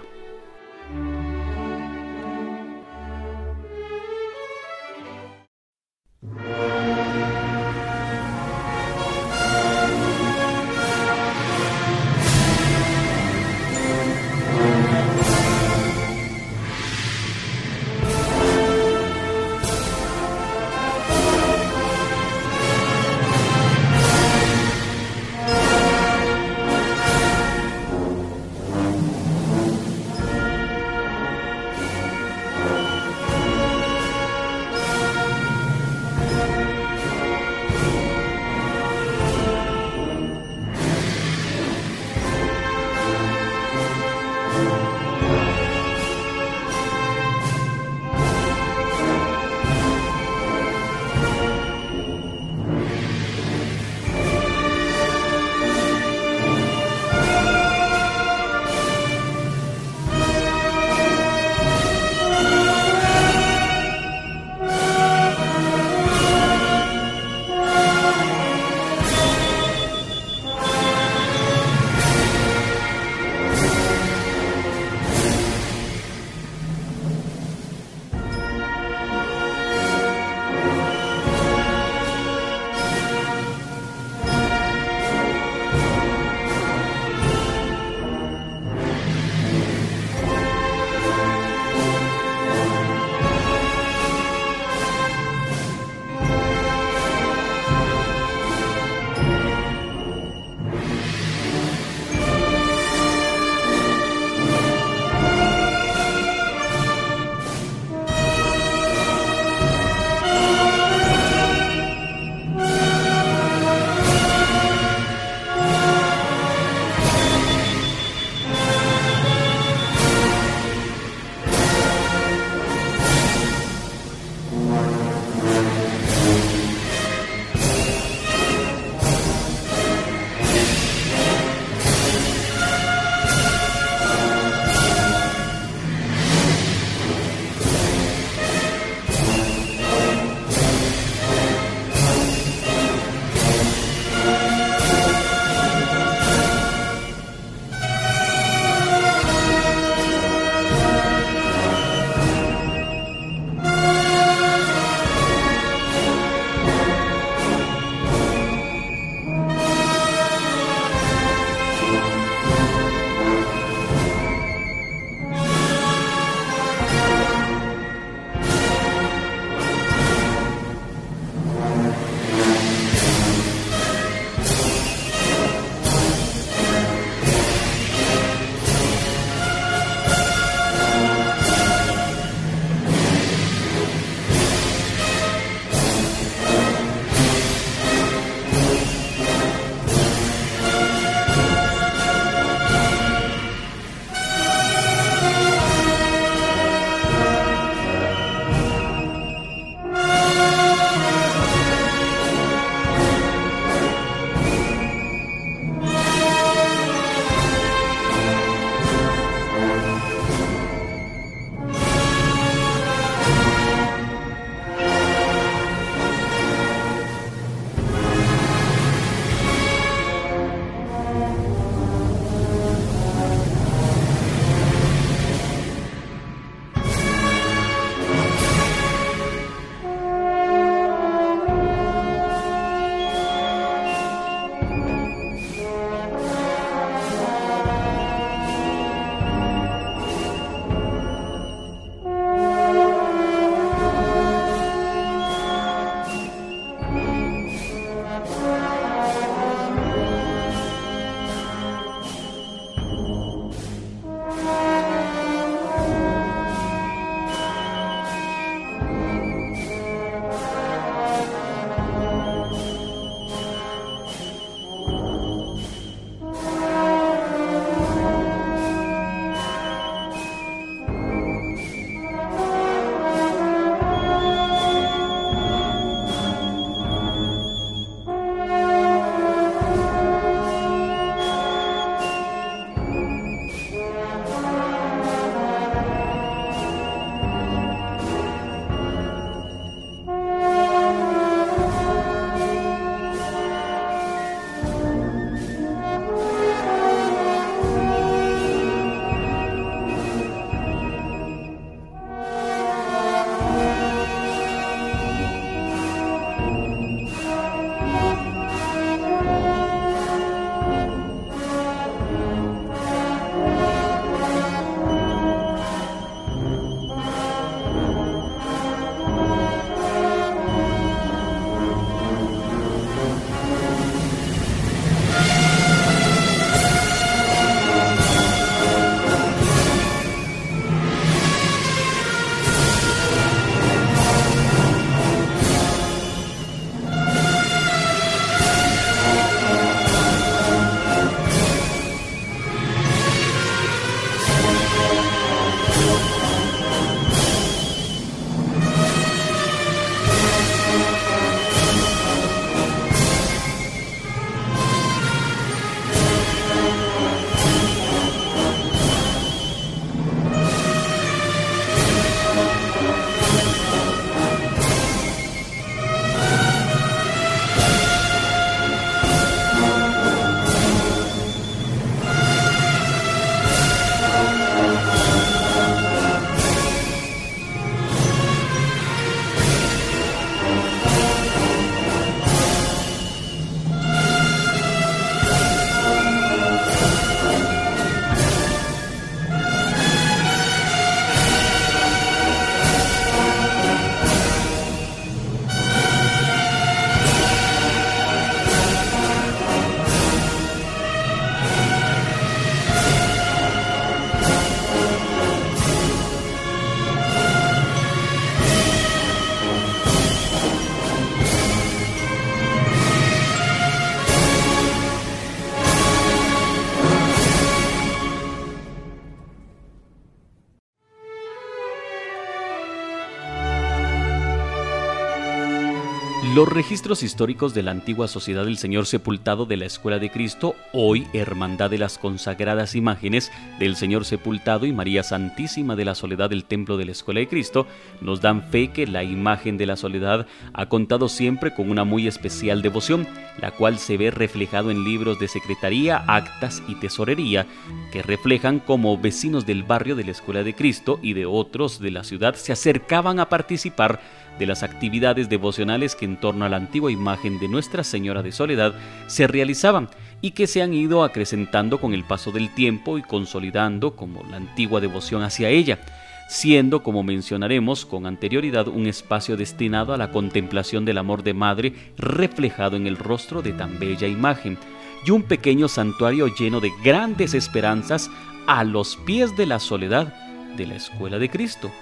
Los 426.42 426.52
registros 426.52 427.04
históricos 427.04 427.54
de 427.54 427.62
la 427.62 427.70
antigua 427.70 428.08
Sociedad 428.08 428.44
del 428.44 428.58
Señor 428.58 428.86
Sepultado 428.86 429.46
de 429.46 429.56
la 429.56 429.66
Escuela 429.66 430.00
de 430.00 430.10
Cristo, 430.10 430.56
hoy 430.72 431.06
Hermandad 431.12 431.70
de 431.70 431.78
las 431.78 431.98
Consagradas 431.98 432.74
Imágenes 432.74 433.30
del 433.60 433.76
Señor 433.76 434.04
Sepultado 434.04 434.66
y 434.66 434.72
María 434.72 435.04
Santísima 435.04 435.76
de 435.76 435.84
la 435.84 435.94
Soledad 435.94 436.30
del 436.30 436.42
Templo 436.42 436.76
de 436.76 436.86
la 436.86 436.90
Escuela 436.90 437.20
de 437.20 437.28
Cristo, 437.28 437.68
nos 438.00 438.20
dan 438.20 438.42
fe 438.42 438.72
que 438.72 438.88
la 438.88 439.04
imagen 439.04 439.56
de 439.56 439.66
la 439.66 439.76
Soledad 439.76 440.26
ha 440.52 440.68
contado 440.68 441.08
siempre 441.08 441.54
con 441.54 441.70
una 441.70 441.84
muy 441.84 442.08
especial 442.08 442.60
devoción, 442.60 443.06
la 443.40 443.52
cual 443.52 443.78
se 443.78 443.96
ve 443.96 444.10
reflejado 444.10 444.72
en 444.72 444.82
libros 444.82 445.20
de 445.20 445.28
secretaría, 445.28 445.98
actas 446.08 446.60
y 446.66 446.74
tesorería, 446.74 447.46
que 447.92 448.02
reflejan 448.02 448.58
cómo 448.58 448.98
vecinos 448.98 449.46
del 449.46 449.62
barrio 449.62 449.94
de 449.94 450.02
la 450.02 450.10
Escuela 450.10 450.42
de 450.42 450.56
Cristo 450.56 450.98
y 451.02 451.12
de 451.12 451.24
otros 451.24 451.78
de 451.78 451.92
la 451.92 452.02
ciudad 452.02 452.34
se 452.34 452.50
acercaban 452.50 453.20
a 453.20 453.28
participar 453.28 454.00
de 454.38 454.46
las 454.46 454.62
actividades 454.62 455.28
devocionales 455.28 455.94
que 455.94 456.04
en 456.04 456.18
torno 456.18 456.44
a 456.44 456.48
la 456.48 456.56
antigua 456.56 456.90
imagen 456.90 457.38
de 457.38 457.48
Nuestra 457.48 457.84
Señora 457.84 458.22
de 458.22 458.32
Soledad 458.32 458.74
se 459.06 459.26
realizaban 459.26 459.88
y 460.20 460.30
que 460.32 460.46
se 460.46 460.62
han 460.62 460.72
ido 460.72 461.04
acrecentando 461.04 461.80
con 461.80 461.94
el 461.94 462.04
paso 462.04 462.30
del 462.30 462.50
tiempo 462.54 462.98
y 462.98 463.02
consolidando 463.02 463.96
como 463.96 464.22
la 464.30 464.36
antigua 464.36 464.80
devoción 464.80 465.22
hacia 465.22 465.48
ella, 465.48 465.80
siendo, 466.28 466.82
como 466.82 467.02
mencionaremos 467.02 467.84
con 467.84 468.06
anterioridad, 468.06 468.68
un 468.68 468.86
espacio 468.86 469.36
destinado 469.36 469.92
a 469.92 469.96
la 469.96 470.10
contemplación 470.10 470.84
del 470.84 470.98
amor 470.98 471.22
de 471.22 471.34
madre 471.34 471.74
reflejado 471.98 472.76
en 472.76 472.86
el 472.86 472.96
rostro 472.96 473.42
de 473.42 473.52
tan 473.52 473.78
bella 473.78 474.06
imagen, 474.06 474.56
y 475.04 475.10
un 475.10 475.24
pequeño 475.24 475.66
santuario 475.66 476.28
lleno 476.28 476.60
de 476.60 476.70
grandes 476.84 477.34
esperanzas 477.34 478.08
a 478.46 478.62
los 478.62 478.96
pies 478.96 479.36
de 479.36 479.46
la 479.46 479.58
soledad 479.58 480.14
de 480.56 480.66
la 480.66 480.76
Escuela 480.76 481.18
de 481.18 481.28
Cristo 481.28 481.72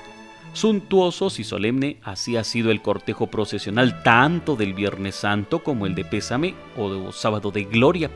Suntuosos 0.53 1.39
y 1.39 1.45
solemne 1.45 1.99
así 2.03 2.37
ha 2.37 2.45
sido 2.45 2.71
el 2.71 2.83
cortejo 2.83 3.29
procesional 3.29 4.03
tanto 4.03 4.57
del 4.57 4.75
Viernes 4.75 5.15
Santo 5.15 5.61
como 5.61 5.87
el 5.87 5.95
de 5.95 6.05
Pésame 6.05 6.55
o 6.77 6.93
de 6.93 7.13
Sábado 7.13 7.53
de 7.53 7.65
Gloria, 7.65 8.11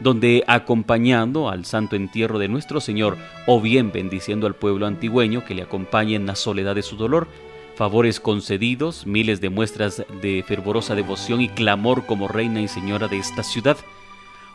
donde 0.00 0.42
acompañando 0.48 1.48
al 1.48 1.64
santo 1.64 1.94
entierro 1.94 2.38
de 2.38 2.48
nuestro 2.48 2.80
Señor 2.80 3.16
o 3.46 3.60
bien 3.60 3.92
bendiciendo 3.92 4.46
al 4.46 4.56
pueblo 4.56 4.86
antigüeño 4.86 5.44
que 5.44 5.54
le 5.54 5.62
acompañe 5.62 6.16
en 6.16 6.26
la 6.26 6.34
soledad 6.34 6.74
de 6.74 6.82
su 6.82 6.96
dolor, 6.96 7.28
favores 7.76 8.18
concedidos, 8.18 9.06
miles 9.06 9.40
de 9.40 9.50
muestras 9.50 10.04
de 10.20 10.44
fervorosa 10.46 10.94
devoción 10.94 11.40
y 11.40 11.48
clamor 11.48 12.04
como 12.04 12.26
reina 12.26 12.60
y 12.60 12.68
señora 12.68 13.06
de 13.06 13.18
esta 13.18 13.42
ciudad, 13.42 13.76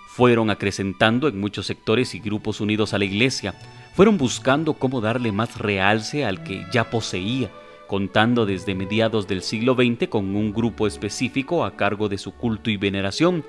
fueron 0.07 0.49
acrecentando 0.49 1.29
en 1.29 1.39
muchos 1.39 1.67
sectores 1.67 2.13
y 2.13 2.19
grupos 2.19 2.59
unidos 2.59 2.93
a 2.93 2.97
la 2.97 3.05
iglesia, 3.05 3.55
fueron 3.93 4.17
buscando 4.17 4.73
cómo 4.73 5.01
darle 5.01 5.31
más 5.31 5.57
realce 5.57 6.25
al 6.25 6.43
que 6.43 6.65
ya 6.71 6.89
poseía, 6.89 7.49
contando 7.87 8.45
desde 8.45 8.73
mediados 8.73 9.27
del 9.27 9.41
siglo 9.41 9.75
XX 9.75 10.07
con 10.07 10.35
un 10.35 10.53
grupo 10.53 10.87
específico 10.87 11.65
a 11.65 11.75
cargo 11.75 12.07
de 12.07 12.17
su 12.17 12.31
culto 12.33 12.69
y 12.69 12.77
veneración, 12.77 13.43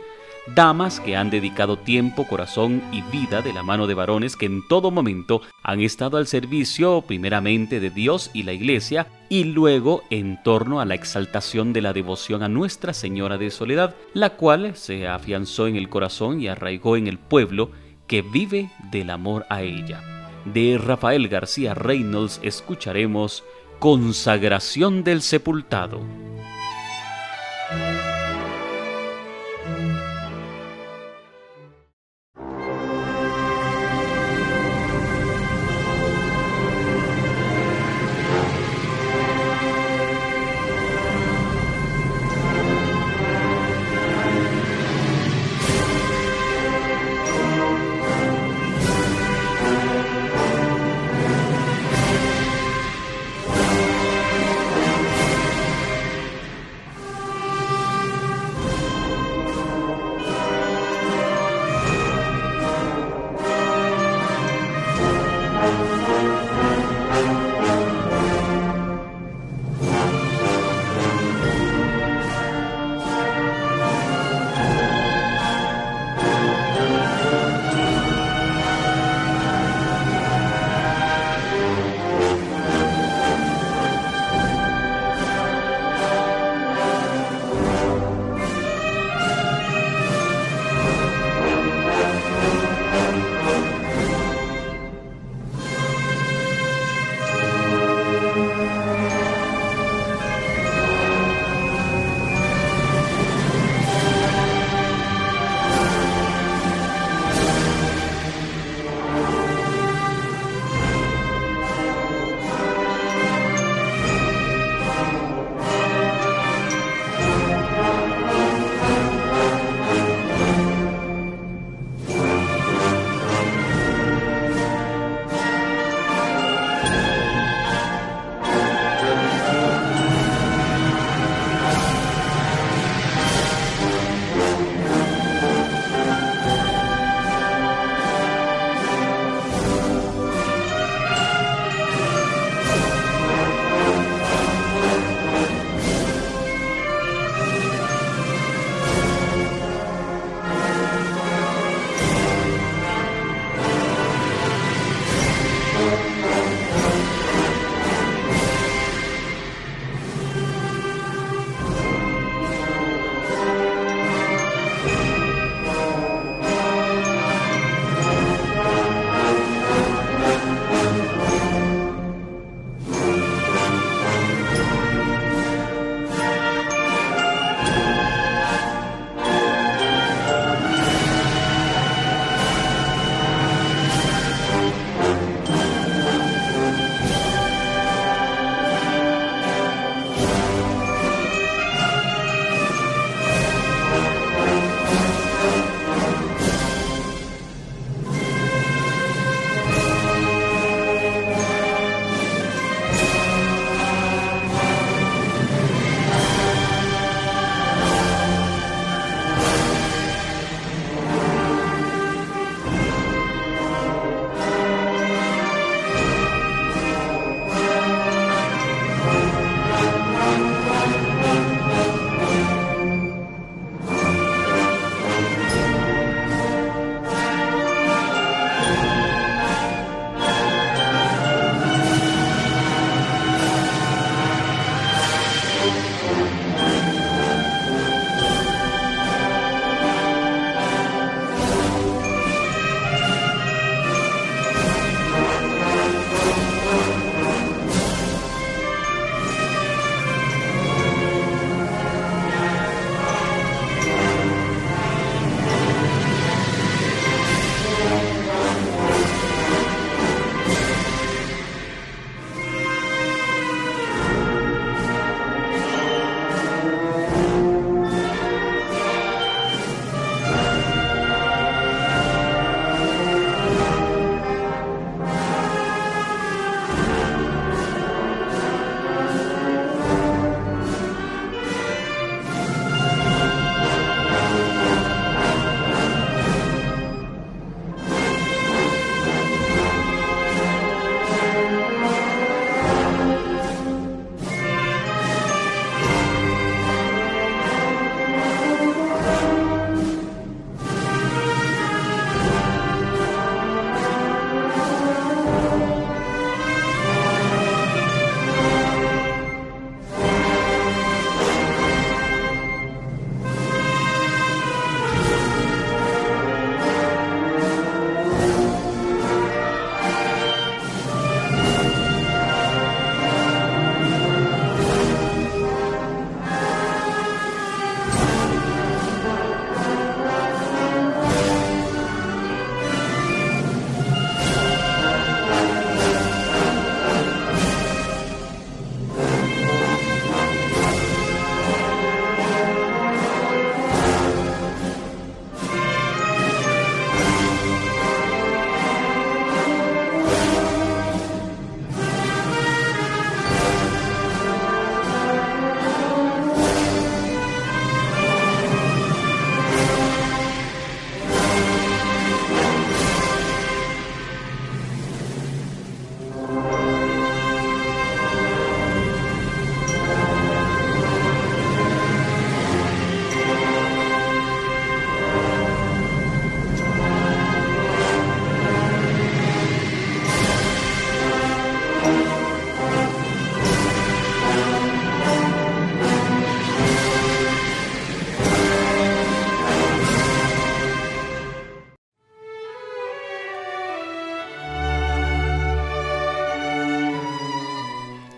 damas 0.57 0.99
que 0.99 1.17
han 1.17 1.31
dedicado 1.31 1.79
tiempo, 1.79 2.27
corazón 2.27 2.83
y 2.91 3.03
vida 3.17 3.43
de 3.43 3.53
la 3.53 3.63
mano 3.63 3.87
de 3.87 3.95
varones 3.95 4.37
que 4.37 4.47
en 4.47 4.67
todo 4.67 4.91
momento 4.91 5.43
han 5.63 5.81
estado 5.81 6.17
al 6.17 6.27
servicio 6.27 7.05
primeramente 7.07 7.79
de 7.79 7.91
Dios 7.91 8.33
y 8.35 8.43
la 8.43 8.53
Iglesia 8.53 9.07
y 9.29 9.45
luego 9.45 10.03
en 10.11 10.43
torno 10.43 10.81
a 10.81 10.85
la 10.85 10.97
exaltación 10.97 11.73
de 11.73 11.83
la 11.83 11.93
devoción 11.93 12.43
a 12.43 12.49
Nuestra 12.49 12.93
Señora 12.93 13.39
de 13.39 13.51
Soledad, 13.51 13.95
la 14.13 14.31
cual 14.31 14.75
se 14.75 15.07
afianzó 15.07 15.69
en 15.69 15.77
el 15.77 15.89
corazón 15.89 16.41
y 16.41 16.49
arraigó 16.49 16.97
en 16.97 17.07
el 17.07 17.19
pueblo 17.19 17.71
que 18.09 18.23
vive 18.23 18.71
del 18.91 19.11
amor 19.11 19.47
a 19.49 19.63
ella 19.63 20.12
de 20.45 20.79
Rafael 20.79 21.29
García 21.29 21.75
Reynolds 21.75 22.41
escucharemos 22.43 23.45
Consagración 23.79 25.05
del 25.05 25.23
Sepultado. 25.23 26.01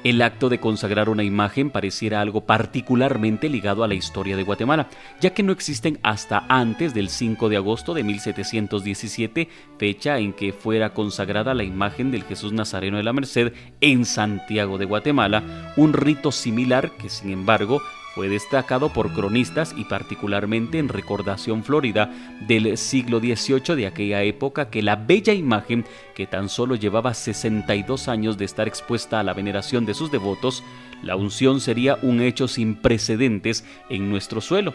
El 0.04 0.22
acto 0.22 0.50
de 0.50 0.60
consagrar 0.60 1.08
una 1.08 1.24
imagen 1.24 1.70
pareciera 1.70 2.20
algo 2.20 2.42
particularmente 2.42 3.48
ligado 3.48 3.82
a 3.82 3.88
la 3.88 3.94
historia 3.94 4.36
de 4.36 4.42
Guatemala, 4.42 4.88
ya 5.20 5.30
que 5.30 5.42
no 5.42 5.50
existen 5.50 5.98
hasta 6.02 6.44
antes 6.48 6.94
del 6.94 7.08
5 7.08 7.48
de 7.48 7.56
agosto 7.56 7.94
de 7.94 8.04
1717, 8.04 9.48
fecha 9.78 10.18
en 10.18 10.34
que 10.34 10.52
fuera 10.52 10.90
consagrada 10.90 11.54
la 11.54 11.64
imagen 11.64 12.10
del 12.10 12.22
Jesús 12.24 12.52
Nazareno 12.52 12.98
de 12.98 13.02
la 13.02 13.14
Merced 13.14 13.54
en 13.80 14.04
Santiago 14.04 14.78
de 14.78 14.84
Guatemala, 14.84 15.72
un 15.76 15.94
rito 15.94 16.30
similar 16.30 16.92
que 16.92 17.08
sin 17.08 17.30
embargo 17.30 17.80
fue 18.14 18.28
destacado 18.28 18.90
por 18.90 19.12
cronistas 19.12 19.74
y 19.76 19.84
particularmente 19.84 20.78
en 20.78 20.88
Recordación 20.88 21.64
Florida 21.64 22.12
del 22.46 22.78
siglo 22.78 23.18
XVIII 23.18 23.74
de 23.74 23.86
aquella 23.88 24.22
época 24.22 24.70
que 24.70 24.82
la 24.82 24.94
bella 24.94 25.34
imagen, 25.34 25.84
que 26.14 26.26
tan 26.26 26.48
solo 26.48 26.76
llevaba 26.76 27.12
62 27.12 28.08
años 28.08 28.38
de 28.38 28.44
estar 28.44 28.68
expuesta 28.68 29.18
a 29.18 29.24
la 29.24 29.34
veneración 29.34 29.84
de 29.84 29.94
sus 29.94 30.12
devotos, 30.12 30.62
la 31.02 31.16
unción 31.16 31.60
sería 31.60 31.98
un 32.02 32.20
hecho 32.20 32.46
sin 32.46 32.76
precedentes 32.76 33.64
en 33.88 34.10
nuestro 34.10 34.40
suelo. 34.40 34.74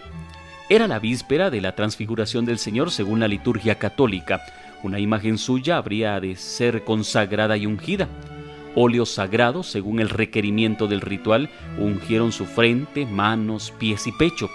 Era 0.68 0.88
la 0.88 1.00
víspera 1.00 1.50
de 1.50 1.62
la 1.62 1.76
transfiguración 1.76 2.46
del 2.46 2.60
Señor 2.60 2.92
según 2.92 3.22
la 3.22 3.28
liturgia 3.28 3.76
católica. 3.76 4.42
Una 4.84 5.00
imagen 5.00 5.38
suya 5.38 5.78
habría 5.78 6.20
de 6.20 6.36
ser 6.36 6.84
consagrada 6.84 7.56
y 7.58 7.66
ungida 7.66 8.08
óleo 8.76 9.06
sagrado, 9.06 9.64
según 9.64 10.00
el 10.00 10.10
requerimiento 10.10 10.88
del 10.88 11.02
ritual, 11.02 11.50
ungieron 11.78 12.32
su 12.32 12.46
frente, 12.46 13.06
manos, 13.06 13.74
pies 13.78 14.08
y 14.08 14.12
pecho. 14.12 14.50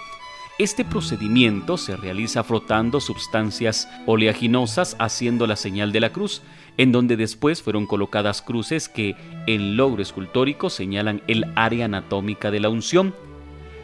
Este 0.57 0.85
procedimiento 0.85 1.75
se 1.75 1.97
realiza 1.97 2.41
frotando 2.45 3.01
sustancias 3.01 3.89
oleaginosas 4.05 4.95
haciendo 4.99 5.47
la 5.47 5.57
señal 5.57 5.91
de 5.91 5.99
la 5.99 6.13
cruz, 6.13 6.43
en 6.77 6.93
donde 6.93 7.17
después 7.17 7.61
fueron 7.61 7.85
colocadas 7.85 8.41
cruces 8.41 8.87
que 8.87 9.15
en 9.47 9.75
logro 9.75 10.01
escultórico 10.01 10.69
señalan 10.69 11.21
el 11.27 11.45
área 11.55 11.85
anatómica 11.85 12.51
de 12.51 12.61
la 12.61 12.69
unción. 12.69 13.13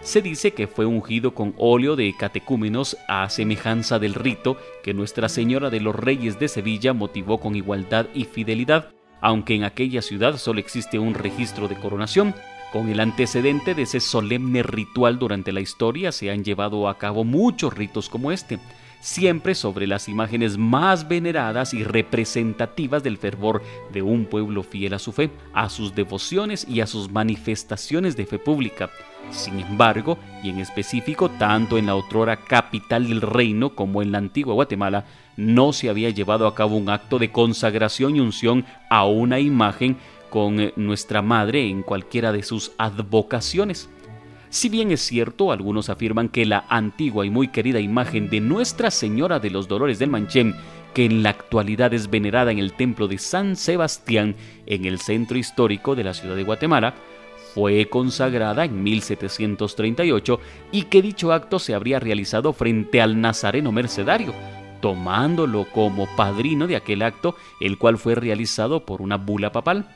Se 0.01 0.21
dice 0.21 0.51
que 0.51 0.67
fue 0.67 0.85
ungido 0.85 1.35
con 1.35 1.53
óleo 1.57 1.97
de 1.97 2.15
catecúmenos 2.17 2.95
a 3.09 3.29
semejanza 3.29 3.99
del 3.99 4.13
rito 4.13 4.55
que 4.81 4.93
Nuestra 4.93 5.27
Señora 5.27 5.69
de 5.69 5.81
los 5.81 5.93
Reyes 5.93 6.39
de 6.39 6.47
Sevilla 6.47 6.93
motivó 6.93 7.39
con 7.39 7.55
igualdad 7.55 8.07
y 8.13 8.23
fidelidad 8.23 8.93
aunque 9.21 9.55
en 9.55 9.63
aquella 9.63 10.01
ciudad 10.01 10.37
solo 10.37 10.59
existe 10.59 10.99
un 10.99 11.13
registro 11.13 11.67
de 11.67 11.75
coronación. 11.75 12.35
Con 12.73 12.89
el 12.89 12.99
antecedente 12.99 13.75
de 13.75 13.83
ese 13.83 13.99
solemne 13.99 14.63
ritual 14.63 15.19
durante 15.19 15.51
la 15.51 15.61
historia 15.61 16.11
se 16.11 16.31
han 16.31 16.43
llevado 16.43 16.87
a 16.89 16.97
cabo 16.97 17.23
muchos 17.23 17.73
ritos 17.73 18.09
como 18.09 18.31
este, 18.31 18.59
siempre 19.01 19.55
sobre 19.55 19.87
las 19.87 20.07
imágenes 20.07 20.57
más 20.57 21.07
veneradas 21.07 21.73
y 21.73 21.83
representativas 21.83 23.03
del 23.03 23.17
fervor 23.17 23.61
de 23.91 24.01
un 24.01 24.25
pueblo 24.25 24.63
fiel 24.63 24.93
a 24.93 24.99
su 24.99 25.11
fe, 25.11 25.29
a 25.53 25.69
sus 25.69 25.93
devociones 25.93 26.65
y 26.69 26.79
a 26.79 26.87
sus 26.87 27.11
manifestaciones 27.11 28.15
de 28.15 28.25
fe 28.25 28.39
pública. 28.39 28.89
Sin 29.31 29.59
embargo, 29.59 30.17
y 30.43 30.49
en 30.49 30.59
específico 30.59 31.29
tanto 31.29 31.77
en 31.77 31.87
la 31.87 31.95
otrora 31.95 32.37
capital 32.37 33.07
del 33.07 33.21
reino 33.21 33.75
como 33.75 34.01
en 34.01 34.11
la 34.11 34.17
antigua 34.17 34.53
Guatemala, 34.53 35.05
no 35.37 35.73
se 35.73 35.89
había 35.89 36.09
llevado 36.09 36.47
a 36.47 36.55
cabo 36.55 36.77
un 36.77 36.89
acto 36.89 37.17
de 37.17 37.31
consagración 37.31 38.15
y 38.15 38.19
unción 38.19 38.65
a 38.89 39.05
una 39.05 39.39
imagen 39.39 39.97
con 40.29 40.71
nuestra 40.75 41.21
madre 41.21 41.67
en 41.67 41.83
cualquiera 41.83 42.31
de 42.31 42.43
sus 42.43 42.71
advocaciones. 42.77 43.89
Si 44.51 44.67
bien 44.67 44.91
es 44.91 44.99
cierto, 44.99 45.53
algunos 45.53 45.89
afirman 45.89 46.27
que 46.27 46.45
la 46.45 46.65
antigua 46.67 47.25
y 47.25 47.29
muy 47.29 47.47
querida 47.47 47.79
imagen 47.79 48.29
de 48.29 48.41
Nuestra 48.41 48.91
Señora 48.91 49.39
de 49.39 49.49
los 49.49 49.69
Dolores 49.69 49.97
del 49.97 50.09
Manchén, 50.09 50.57
que 50.93 51.05
en 51.05 51.23
la 51.23 51.29
actualidad 51.29 51.93
es 51.93 52.09
venerada 52.09 52.51
en 52.51 52.59
el 52.59 52.73
templo 52.73 53.07
de 53.07 53.17
San 53.17 53.55
Sebastián, 53.55 54.35
en 54.65 54.83
el 54.83 54.99
centro 54.99 55.37
histórico 55.37 55.95
de 55.95 56.03
la 56.03 56.13
ciudad 56.13 56.35
de 56.35 56.43
Guatemala, 56.43 56.95
fue 57.55 57.87
consagrada 57.87 58.65
en 58.65 58.83
1738 58.83 60.39
y 60.73 60.83
que 60.83 61.01
dicho 61.01 61.31
acto 61.31 61.57
se 61.57 61.73
habría 61.73 62.01
realizado 62.01 62.51
frente 62.51 63.01
al 63.01 63.21
Nazareno 63.21 63.71
Mercedario, 63.71 64.33
tomándolo 64.81 65.65
como 65.73 66.13
padrino 66.17 66.67
de 66.67 66.75
aquel 66.75 67.03
acto, 67.03 67.37
el 67.61 67.77
cual 67.77 67.97
fue 67.97 68.15
realizado 68.15 68.85
por 68.85 69.01
una 69.01 69.15
bula 69.15 69.53
papal. 69.53 69.87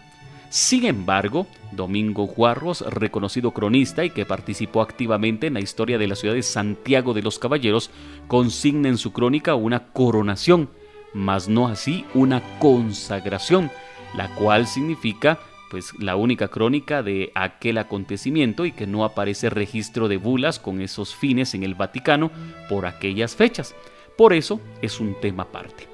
Sin 0.49 0.85
embargo, 0.85 1.47
Domingo 1.71 2.27
Juarros, 2.27 2.81
reconocido 2.81 3.51
cronista 3.51 4.05
y 4.05 4.09
que 4.09 4.25
participó 4.25 4.81
activamente 4.81 5.47
en 5.47 5.55
la 5.55 5.59
historia 5.59 5.97
de 5.97 6.07
la 6.07 6.15
ciudad 6.15 6.35
de 6.35 6.43
Santiago 6.43 7.13
de 7.13 7.21
los 7.21 7.39
Caballeros, 7.39 7.89
consigna 8.27 8.89
en 8.89 8.97
su 8.97 9.11
crónica 9.11 9.55
una 9.55 9.87
coronación, 9.87 10.69
mas 11.13 11.49
no 11.49 11.67
así 11.67 12.05
una 12.13 12.41
consagración, 12.59 13.69
la 14.15 14.33
cual 14.35 14.67
significa 14.67 15.39
pues 15.69 15.93
la 15.99 16.15
única 16.15 16.47
crónica 16.47 17.03
de 17.03 17.31
aquel 17.35 17.77
acontecimiento 17.79 18.65
y 18.65 18.71
que 18.71 18.87
no 18.87 19.03
aparece 19.03 19.49
registro 19.49 20.07
de 20.07 20.17
bulas 20.17 20.59
con 20.59 20.79
esos 20.79 21.15
fines 21.15 21.53
en 21.53 21.63
el 21.63 21.75
Vaticano 21.75 22.31
por 22.69 22.85
aquellas 22.85 23.35
fechas. 23.35 23.75
Por 24.17 24.33
eso 24.33 24.61
es 24.81 24.99
un 24.99 25.19
tema 25.19 25.43
aparte. 25.43 25.87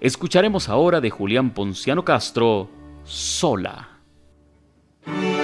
Escucharemos 0.00 0.68
ahora 0.68 1.00
de 1.00 1.10
Julián 1.10 1.50
Ponciano 1.50 2.04
Castro, 2.04 2.68
Sola. 3.04 3.97
Thank 5.08 5.22
you. 5.24 5.37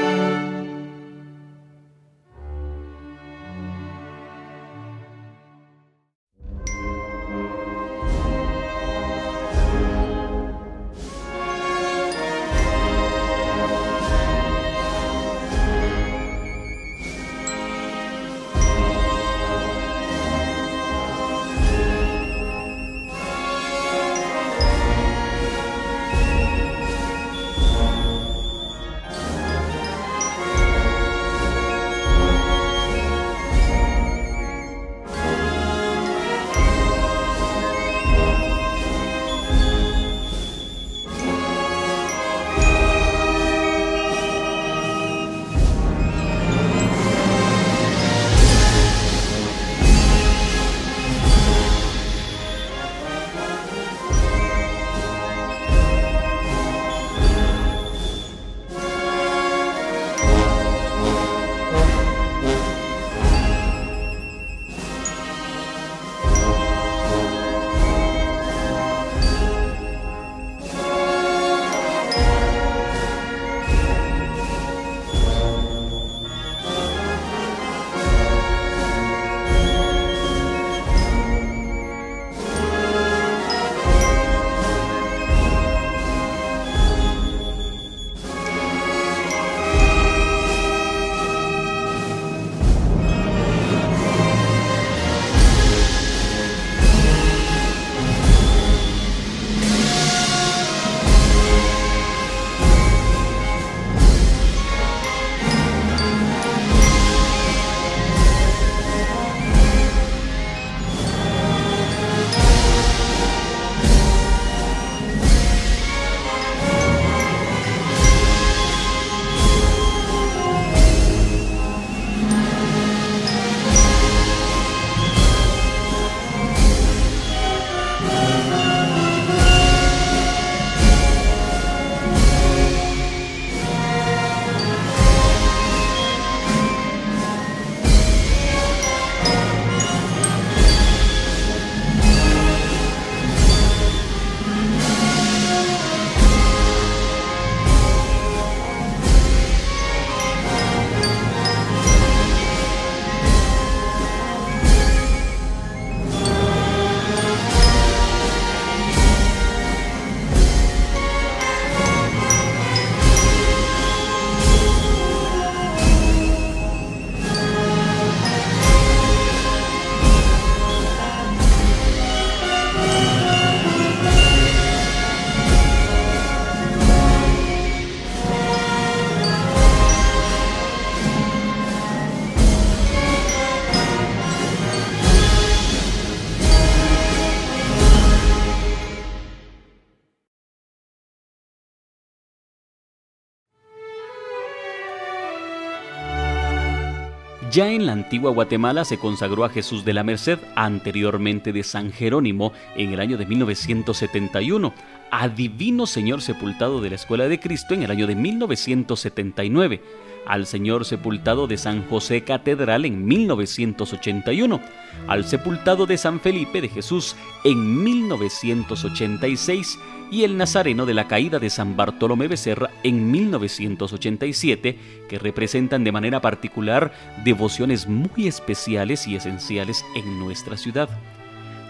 Ya 197.55 197.71
en 197.71 197.87
la 197.87 197.93
antigua 197.93 198.33
Guatemala 198.33 198.85
se 198.85 198.99
consagró 198.99 199.45
a 199.45 199.49
Jesús 199.49 199.85
de 199.85 199.93
la 199.93 200.03
Merced, 200.03 200.41
anteriormente 200.57 201.53
de 201.53 201.63
San 201.63 201.93
Jerónimo, 201.93 202.53
en 202.75 202.93
el 202.93 202.99
año 202.99 203.17
de 203.17 203.27
1971, 203.27 204.75
a 205.13 205.29
Divino 205.29 205.87
Señor 205.87 206.21
Sepultado 206.21 206.81
de 206.81 206.89
la 206.89 206.97
Escuela 206.97 207.29
de 207.29 207.39
Cristo 207.39 207.73
en 207.73 207.85
el 207.85 207.93
año 207.93 208.09
de 208.09 208.17
1979, 208.17 209.81
al 210.27 210.47
Señor 210.47 210.85
Sepultado 210.85 211.47
de 211.47 211.57
San 211.57 211.87
José 211.89 212.23
Catedral 212.23 212.85
en 212.85 213.05
1981, 213.05 214.61
al 215.07 215.25
Sepultado 215.25 215.87
de 215.87 215.97
San 215.97 216.21
Felipe 216.21 216.61
de 216.61 216.69
Jesús 216.69 217.17
en 217.45 217.83
1986 217.83 219.79
y 220.11 220.25
el 220.25 220.37
Nazareno 220.37 220.87
de 220.87 220.95
la 220.95 221.09
Caída 221.09 221.39
de 221.39 221.51
San 221.51 221.77
Bartolomé 221.77 222.29
Becerra 222.29 222.71
en 222.83 223.11
1987, 223.11 224.79
que 225.09 225.19
representan 225.19 225.85
de 225.85 225.93
manera 225.93 226.21
particular 226.21 226.93
devociones 227.25 227.89
muy 227.89 228.27
especiales 228.27 229.07
y 229.07 229.17
esenciales 229.17 229.85
en 229.97 230.19
nuestra 230.19 230.57
ciudad. 230.57 230.89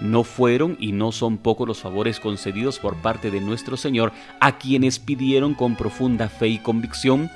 No 0.01 0.25
fueron 0.25 0.77
y 0.81 0.93
no 0.93 1.13
son 1.13 1.39
pocos 1.39 1.67
los 1.69 1.81
favores 1.81 2.21
concedidos 2.21 2.79
por 2.79 2.97
parte 2.97 3.31
de 3.31 3.41
nuestro 3.41 3.77
Señor 3.77 4.13
a 4.41 4.59
quienes 4.59 4.99
pidieron 4.99 5.55
con 5.55 5.77
profunda 5.77 6.29
fe 6.29 6.49
y 6.49 6.59
convicción 6.59 7.31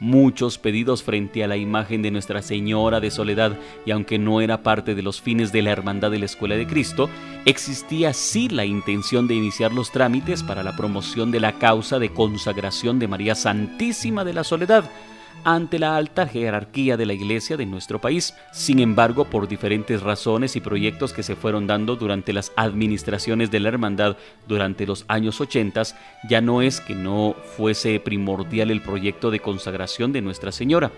muchos 0.00 0.58
pedidos 0.58 1.02
frente 1.02 1.44
a 1.44 1.46
la 1.46 1.56
imagen 1.56 2.02
de 2.02 2.10
Nuestra 2.10 2.42
Señora 2.42 2.98
de 2.98 3.10
Soledad 3.10 3.56
y 3.86 3.92
aunque 3.92 4.18
no 4.18 4.40
era 4.40 4.62
parte 4.62 4.94
de 4.94 5.02
los 5.02 5.20
fines 5.20 5.52
de 5.52 5.62
la 5.62 5.70
Hermandad 5.70 6.10
de 6.10 6.18
la 6.18 6.24
Escuela 6.24 6.56
de 6.56 6.66
Cristo, 6.66 7.08
existía 7.44 8.12
sí 8.12 8.48
la 8.48 8.64
intención 8.64 9.28
de 9.28 9.34
iniciar 9.34 9.72
los 9.72 9.92
trámites 9.92 10.42
para 10.42 10.62
la 10.62 10.74
promoción 10.76 11.30
de 11.30 11.40
la 11.40 11.52
causa 11.58 11.98
de 11.98 12.08
consagración 12.08 12.98
de 12.98 13.08
María 13.08 13.34
Santísima 13.34 14.24
de 14.24 14.32
la 14.32 14.42
Soledad, 14.42 14.90
ante 15.44 15.78
la 15.78 15.96
alta 15.96 16.26
jerarquía 16.26 16.96
de 16.96 17.06
la 17.06 17.12
Iglesia 17.12 17.56
de 17.56 17.66
nuestro 17.66 18.00
país. 18.00 18.34
Sin 18.52 18.78
embargo, 18.78 19.24
por 19.24 19.48
diferentes 19.48 20.02
razones 20.02 20.56
y 20.56 20.60
proyectos 20.60 21.12
que 21.12 21.22
se 21.22 21.36
fueron 21.36 21.66
dando 21.66 21.96
durante 21.96 22.32
las 22.32 22.52
administraciones 22.56 23.50
de 23.50 23.60
la 23.60 23.68
Hermandad 23.68 24.16
durante 24.46 24.86
los 24.86 25.04
años 25.08 25.40
80, 25.40 25.82
ya 26.28 26.40
no 26.40 26.62
es 26.62 26.80
que 26.80 26.94
no 26.94 27.34
fuese 27.56 28.00
primordial 28.00 28.70
el 28.70 28.82
proyecto 28.82 29.30
de 29.30 29.40
consagración 29.40 30.12
de 30.12 30.22
Nuestra 30.22 30.52
Señora. 30.52 30.90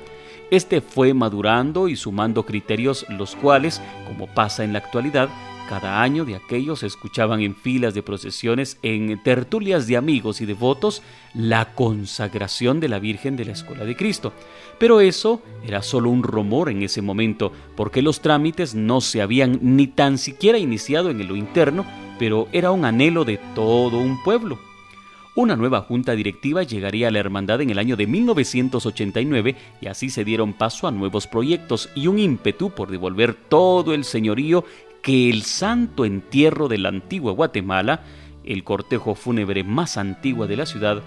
Este 0.51 0.81
fue 0.81 1.15
madurando 1.15 1.89
y 1.89 1.97
sumando 1.97 2.45
criterios 2.45 3.07
los 3.09 3.37
cuales, 3.37 3.81
como 4.07 4.27
pasa 4.27 4.65
en 4.65 4.73
la 4.73 4.81
actualidad, 4.81 5.29
cada 5.73 6.03
año 6.03 6.27
de 6.27 6.37
aquellos 6.37 6.83
escuchaban 6.83 7.41
en 7.41 7.55
filas 7.55 7.95
de 7.95 8.03
procesiones, 8.03 8.77
en 8.83 9.23
tertulias 9.23 9.87
de 9.87 9.97
amigos 9.97 10.43
y 10.43 10.45
devotos, 10.45 11.01
la 11.33 11.73
consagración 11.73 12.79
de 12.79 12.91
la 12.91 12.99
Virgen 12.99 13.37
de 13.37 13.47
la 13.47 13.53
Escuela 13.53 13.87
de 13.87 13.97
Cristo. 13.97 14.35
Pero 14.79 15.01
eso 15.01 15.41
era 15.67 15.81
solo 15.81 16.11
un 16.11 16.25
rumor 16.25 16.69
en 16.69 16.83
ese 16.83 17.01
momento, 17.01 17.53
porque 17.75 18.03
los 18.03 18.21
trámites 18.21 18.75
no 18.75 19.01
se 19.01 19.23
habían 19.23 19.61
ni 19.63 19.87
tan 19.87 20.19
siquiera 20.19 20.59
iniciado 20.59 21.09
en 21.09 21.27
lo 21.27 21.37
interno, 21.37 21.87
pero 22.19 22.49
era 22.53 22.71
un 22.71 22.85
anhelo 22.85 23.25
de 23.25 23.41
todo 23.55 23.97
un 23.97 24.23
pueblo. 24.23 24.59
Una 25.35 25.57
nueva 25.57 25.81
junta 25.81 26.13
directiva 26.13 26.65
llegaría 26.65 27.09
a 27.09 27.11
la 27.11 27.21
hermandad 27.21 27.63
en 27.63 27.71
el 27.71 27.79
año 27.79 27.97
de 27.97 28.07
1989 28.07 29.57
y 29.81 29.87
así 29.87 30.11
se 30.11 30.23
dieron 30.25 30.53
paso 30.53 30.87
a 30.87 30.91
nuevos 30.91 31.27
proyectos 31.27 31.89
y 31.95 32.09
un 32.09 32.19
ímpetu 32.19 32.69
por 32.69 32.91
devolver 32.91 33.33
todo 33.33 33.95
el 33.95 34.05
señorío 34.05 34.67
que 35.03 35.29
el 35.29 35.43
santo 35.43 36.05
entierro 36.05 36.69
de 36.69 36.79
la 36.79 36.89
antigua 36.89 37.33
Guatemala, 37.33 38.03
el 38.45 38.65
cortejo 38.65 39.15
fúnebre 39.15 39.65
más 39.65 39.97
antiguo 39.97 40.47
de 40.47 40.57
la 40.57 40.67
ciudad, 40.67 41.03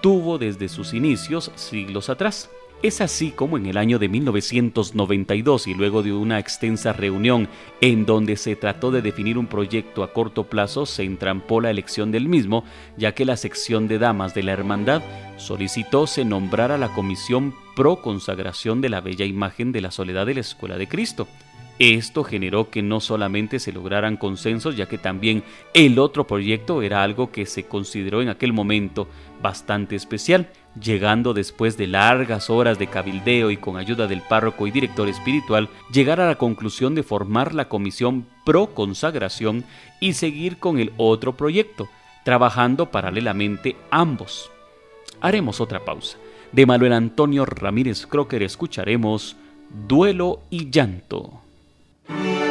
tuvo 0.00 0.38
desde 0.38 0.68
sus 0.68 0.94
inicios 0.94 1.50
siglos 1.56 2.08
atrás. 2.10 2.50
Es 2.80 3.00
así 3.00 3.32
como 3.32 3.56
en 3.56 3.66
el 3.66 3.76
año 3.76 3.98
de 3.98 4.08
1992 4.08 5.66
y 5.66 5.74
luego 5.74 6.04
de 6.04 6.12
una 6.12 6.38
extensa 6.38 6.92
reunión 6.92 7.48
en 7.80 8.06
donde 8.06 8.36
se 8.36 8.54
trató 8.54 8.92
de 8.92 9.02
definir 9.02 9.36
un 9.36 9.48
proyecto 9.48 10.04
a 10.04 10.12
corto 10.12 10.44
plazo, 10.44 10.86
se 10.86 11.02
entrampó 11.02 11.60
la 11.60 11.70
elección 11.70 12.12
del 12.12 12.28
mismo, 12.28 12.62
ya 12.96 13.16
que 13.16 13.24
la 13.24 13.36
sección 13.36 13.88
de 13.88 13.98
damas 13.98 14.32
de 14.32 14.44
la 14.44 14.52
hermandad 14.52 15.02
solicitó 15.38 16.06
se 16.06 16.24
nombrara 16.24 16.78
la 16.78 16.94
comisión 16.94 17.52
pro 17.74 17.96
consagración 17.96 18.80
de 18.80 18.90
la 18.90 19.00
bella 19.00 19.24
imagen 19.24 19.72
de 19.72 19.80
la 19.80 19.90
soledad 19.90 20.26
de 20.26 20.34
la 20.34 20.40
Escuela 20.40 20.78
de 20.78 20.86
Cristo. 20.86 21.26
Esto 21.78 22.24
generó 22.24 22.70
que 22.70 22.82
no 22.82 23.00
solamente 23.00 23.60
se 23.60 23.72
lograran 23.72 24.16
consensos, 24.16 24.76
ya 24.76 24.86
que 24.86 24.98
también 24.98 25.44
el 25.74 25.98
otro 26.00 26.26
proyecto 26.26 26.82
era 26.82 27.04
algo 27.04 27.30
que 27.30 27.46
se 27.46 27.64
consideró 27.64 28.20
en 28.20 28.28
aquel 28.28 28.52
momento 28.52 29.06
bastante 29.40 29.94
especial, 29.94 30.48
llegando 30.80 31.34
después 31.34 31.76
de 31.76 31.86
largas 31.86 32.50
horas 32.50 32.80
de 32.80 32.88
cabildeo 32.88 33.52
y 33.52 33.56
con 33.56 33.76
ayuda 33.76 34.08
del 34.08 34.22
párroco 34.22 34.66
y 34.66 34.72
director 34.72 35.08
espiritual, 35.08 35.68
llegar 35.92 36.20
a 36.20 36.26
la 36.26 36.34
conclusión 36.34 36.96
de 36.96 37.04
formar 37.04 37.54
la 37.54 37.68
comisión 37.68 38.26
pro 38.44 38.74
consagración 38.74 39.64
y 40.00 40.14
seguir 40.14 40.58
con 40.58 40.80
el 40.80 40.92
otro 40.96 41.36
proyecto, 41.36 41.88
trabajando 42.24 42.90
paralelamente 42.90 43.76
ambos. 43.90 44.50
Haremos 45.20 45.60
otra 45.60 45.84
pausa. 45.84 46.18
De 46.50 46.66
Manuel 46.66 46.94
Antonio 46.94 47.44
Ramírez 47.44 48.06
Crocker 48.06 48.42
escucharemos 48.42 49.36
Duelo 49.86 50.40
y 50.50 50.70
Llanto. 50.70 51.47
Thank 52.08 52.42
you. 52.42 52.47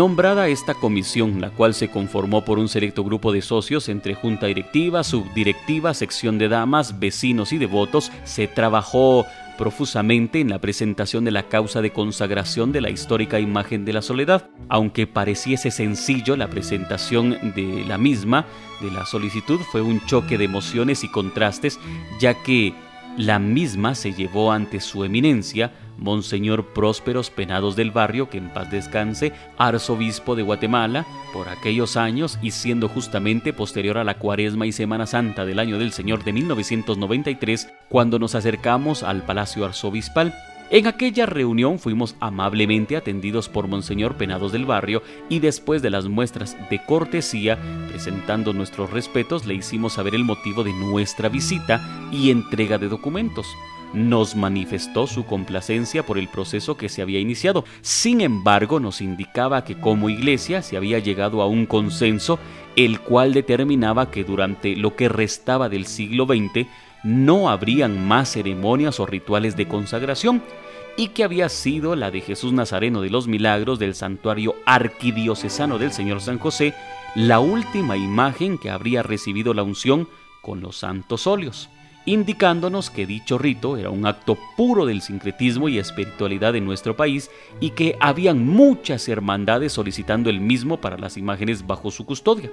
Nombrada 0.00 0.48
esta 0.48 0.72
comisión, 0.72 1.42
la 1.42 1.50
cual 1.50 1.74
se 1.74 1.90
conformó 1.90 2.42
por 2.42 2.58
un 2.58 2.70
selecto 2.70 3.04
grupo 3.04 3.32
de 3.32 3.42
socios 3.42 3.90
entre 3.90 4.14
junta 4.14 4.46
directiva, 4.46 5.04
subdirectiva, 5.04 5.92
sección 5.92 6.38
de 6.38 6.48
damas, 6.48 6.98
vecinos 6.98 7.52
y 7.52 7.58
devotos, 7.58 8.10
se 8.24 8.48
trabajó 8.48 9.26
profusamente 9.58 10.40
en 10.40 10.48
la 10.48 10.58
presentación 10.58 11.26
de 11.26 11.32
la 11.32 11.50
causa 11.50 11.82
de 11.82 11.92
consagración 11.92 12.72
de 12.72 12.80
la 12.80 12.88
histórica 12.88 13.40
imagen 13.40 13.84
de 13.84 13.92
la 13.92 14.00
soledad. 14.00 14.48
Aunque 14.70 15.06
pareciese 15.06 15.70
sencillo 15.70 16.34
la 16.34 16.48
presentación 16.48 17.52
de 17.54 17.84
la 17.86 17.98
misma, 17.98 18.46
de 18.80 18.90
la 18.90 19.04
solicitud, 19.04 19.60
fue 19.70 19.82
un 19.82 20.00
choque 20.06 20.38
de 20.38 20.46
emociones 20.46 21.04
y 21.04 21.10
contrastes, 21.10 21.78
ya 22.18 22.42
que 22.42 22.72
la 23.18 23.38
misma 23.38 23.94
se 23.94 24.14
llevó 24.14 24.50
ante 24.50 24.80
su 24.80 25.04
eminencia, 25.04 25.72
Monseñor 26.00 26.72
Prósperos 26.72 27.30
Penados 27.30 27.76
del 27.76 27.90
Barrio, 27.90 28.30
que 28.30 28.38
en 28.38 28.48
paz 28.48 28.70
descanse, 28.70 29.32
arzobispo 29.58 30.34
de 30.34 30.42
Guatemala, 30.42 31.06
por 31.32 31.48
aquellos 31.48 31.96
años 31.96 32.38
y 32.42 32.50
siendo 32.50 32.88
justamente 32.88 33.52
posterior 33.52 33.98
a 33.98 34.04
la 34.04 34.14
Cuaresma 34.18 34.66
y 34.66 34.72
Semana 34.72 35.06
Santa 35.06 35.44
del 35.44 35.58
año 35.58 35.78
del 35.78 35.92
Señor 35.92 36.24
de 36.24 36.32
1993, 36.32 37.68
cuando 37.88 38.18
nos 38.18 38.34
acercamos 38.34 39.02
al 39.02 39.22
Palacio 39.22 39.64
Arzobispal. 39.64 40.34
En 40.70 40.86
aquella 40.86 41.26
reunión 41.26 41.80
fuimos 41.80 42.14
amablemente 42.20 42.96
atendidos 42.96 43.48
por 43.48 43.66
Monseñor 43.66 44.16
Penados 44.16 44.52
del 44.52 44.66
Barrio 44.66 45.02
y 45.28 45.40
después 45.40 45.82
de 45.82 45.90
las 45.90 46.06
muestras 46.06 46.56
de 46.70 46.80
cortesía, 46.84 47.58
presentando 47.88 48.52
nuestros 48.52 48.90
respetos, 48.90 49.46
le 49.46 49.54
hicimos 49.54 49.94
saber 49.94 50.14
el 50.14 50.24
motivo 50.24 50.62
de 50.62 50.72
nuestra 50.72 51.28
visita 51.28 52.08
y 52.12 52.30
entrega 52.30 52.78
de 52.78 52.88
documentos 52.88 53.46
nos 53.92 54.36
manifestó 54.36 55.06
su 55.06 55.24
complacencia 55.24 56.04
por 56.04 56.18
el 56.18 56.28
proceso 56.28 56.76
que 56.76 56.88
se 56.88 57.02
había 57.02 57.20
iniciado. 57.20 57.64
Sin 57.80 58.20
embargo, 58.20 58.80
nos 58.80 59.00
indicaba 59.00 59.64
que 59.64 59.78
como 59.78 60.08
iglesia 60.10 60.62
se 60.62 60.76
había 60.76 60.98
llegado 60.98 61.42
a 61.42 61.46
un 61.46 61.66
consenso, 61.66 62.38
el 62.76 63.00
cual 63.00 63.32
determinaba 63.34 64.10
que 64.10 64.24
durante 64.24 64.76
lo 64.76 64.96
que 64.96 65.08
restaba 65.08 65.68
del 65.68 65.86
siglo 65.86 66.26
XX 66.26 66.66
no 67.02 67.48
habrían 67.48 68.06
más 68.06 68.32
ceremonias 68.32 69.00
o 69.00 69.06
rituales 69.06 69.56
de 69.56 69.66
consagración, 69.66 70.42
y 70.96 71.08
que 71.08 71.24
había 71.24 71.48
sido 71.48 71.96
la 71.96 72.10
de 72.10 72.20
Jesús 72.20 72.52
Nazareno 72.52 73.00
de 73.00 73.10
los 73.10 73.26
Milagros 73.26 73.78
del 73.78 73.94
santuario 73.94 74.56
arquidiocesano 74.66 75.78
del 75.78 75.92
Señor 75.92 76.20
San 76.20 76.38
José, 76.38 76.74
la 77.14 77.40
última 77.40 77.96
imagen 77.96 78.58
que 78.58 78.70
habría 78.70 79.02
recibido 79.02 79.54
la 79.54 79.62
unción 79.62 80.08
con 80.42 80.60
los 80.60 80.76
santos 80.76 81.26
óleos, 81.26 81.70
indicándonos 82.12 82.90
que 82.90 83.06
dicho 83.06 83.38
rito 83.38 83.76
era 83.76 83.90
un 83.90 84.04
acto 84.04 84.36
puro 84.56 84.84
del 84.84 85.00
sincretismo 85.00 85.68
y 85.68 85.78
espiritualidad 85.78 86.52
de 86.52 86.60
nuestro 86.60 86.96
país 86.96 87.30
y 87.60 87.70
que 87.70 87.96
habían 88.00 88.44
muchas 88.46 89.08
hermandades 89.08 89.72
solicitando 89.72 90.28
el 90.28 90.40
mismo 90.40 90.80
para 90.80 90.98
las 90.98 91.16
imágenes 91.16 91.66
bajo 91.66 91.92
su 91.92 92.04
custodia. 92.04 92.50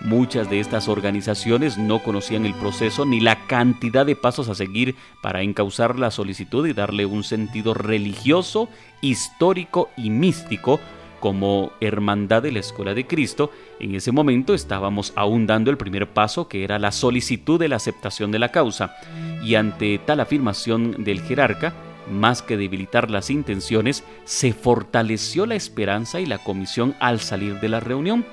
Muchas 0.00 0.48
de 0.50 0.60
estas 0.60 0.88
organizaciones 0.88 1.78
no 1.78 2.02
conocían 2.02 2.46
el 2.46 2.54
proceso 2.54 3.04
ni 3.04 3.20
la 3.20 3.46
cantidad 3.46 4.06
de 4.06 4.16
pasos 4.16 4.48
a 4.48 4.54
seguir 4.54 4.96
para 5.22 5.42
encauzar 5.42 5.98
la 5.98 6.10
solicitud 6.10 6.66
y 6.66 6.72
darle 6.72 7.06
un 7.06 7.22
sentido 7.22 7.74
religioso, 7.74 8.68
histórico 9.02 9.90
y 9.96 10.10
místico 10.10 10.80
como 11.20 11.72
Hermandad 11.80 12.42
de 12.42 12.52
la 12.52 12.58
Escuela 12.58 12.94
de 12.94 13.06
Cristo, 13.06 13.52
en 13.78 13.94
ese 13.94 14.10
momento 14.10 14.54
estábamos 14.54 15.12
aún 15.14 15.46
dando 15.46 15.70
el 15.70 15.76
primer 15.76 16.08
paso 16.08 16.48
que 16.48 16.64
era 16.64 16.78
la 16.78 16.90
solicitud 16.90 17.60
de 17.60 17.68
la 17.68 17.76
aceptación 17.76 18.32
de 18.32 18.38
la 18.38 18.50
causa, 18.50 18.96
y 19.44 19.54
ante 19.54 19.98
tal 19.98 20.20
afirmación 20.20 21.04
del 21.04 21.20
jerarca, 21.20 21.74
más 22.10 22.42
que 22.42 22.56
debilitar 22.56 23.10
las 23.10 23.30
intenciones, 23.30 24.02
se 24.24 24.52
fortaleció 24.52 25.46
la 25.46 25.54
esperanza 25.54 26.20
y 26.20 26.26
la 26.26 26.38
comisión 26.38 26.94
al 26.98 27.20
salir 27.20 27.60
de 27.60 27.68
la 27.68 27.80
reunión. 27.80 28.24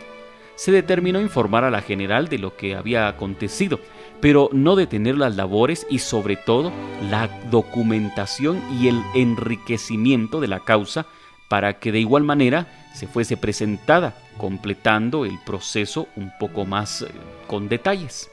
Se 0.55 0.71
determinó 0.71 1.21
informar 1.21 1.63
a 1.63 1.69
la 1.69 1.81
general 1.81 2.29
de 2.29 2.39
lo 2.39 2.57
que 2.57 2.75
había 2.75 3.07
acontecido, 3.07 3.79
pero 4.21 4.49
no 4.51 4.75
detener 4.75 5.15
las 5.15 5.35
labores 5.35 5.85
y 5.89 5.99
sobre 5.99 6.35
todo 6.35 6.71
la 7.11 7.27
documentación 7.51 8.59
y 8.81 8.88
el 8.88 8.99
enriquecimiento 9.13 10.39
de 10.39 10.47
la 10.47 10.61
causa 10.61 11.05
para 11.47 11.79
que 11.79 11.91
de 11.91 11.99
igual 11.99 12.23
manera 12.23 12.67
se 12.93 13.07
fuese 13.07 13.37
presentada, 13.37 14.15
completando 14.37 15.25
el 15.25 15.37
proceso 15.45 16.07
un 16.15 16.31
poco 16.39 16.65
más 16.65 17.01
eh, 17.01 17.07
con 17.47 17.69
detalles. 17.69 18.29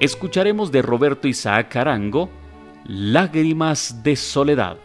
Escucharemos 0.00 0.72
de 0.72 0.82
Roberto 0.82 1.28
Isaac 1.28 1.76
Arango 1.76 2.30
Lágrimas 2.84 4.02
de 4.02 4.16
Soledad. 4.16 4.78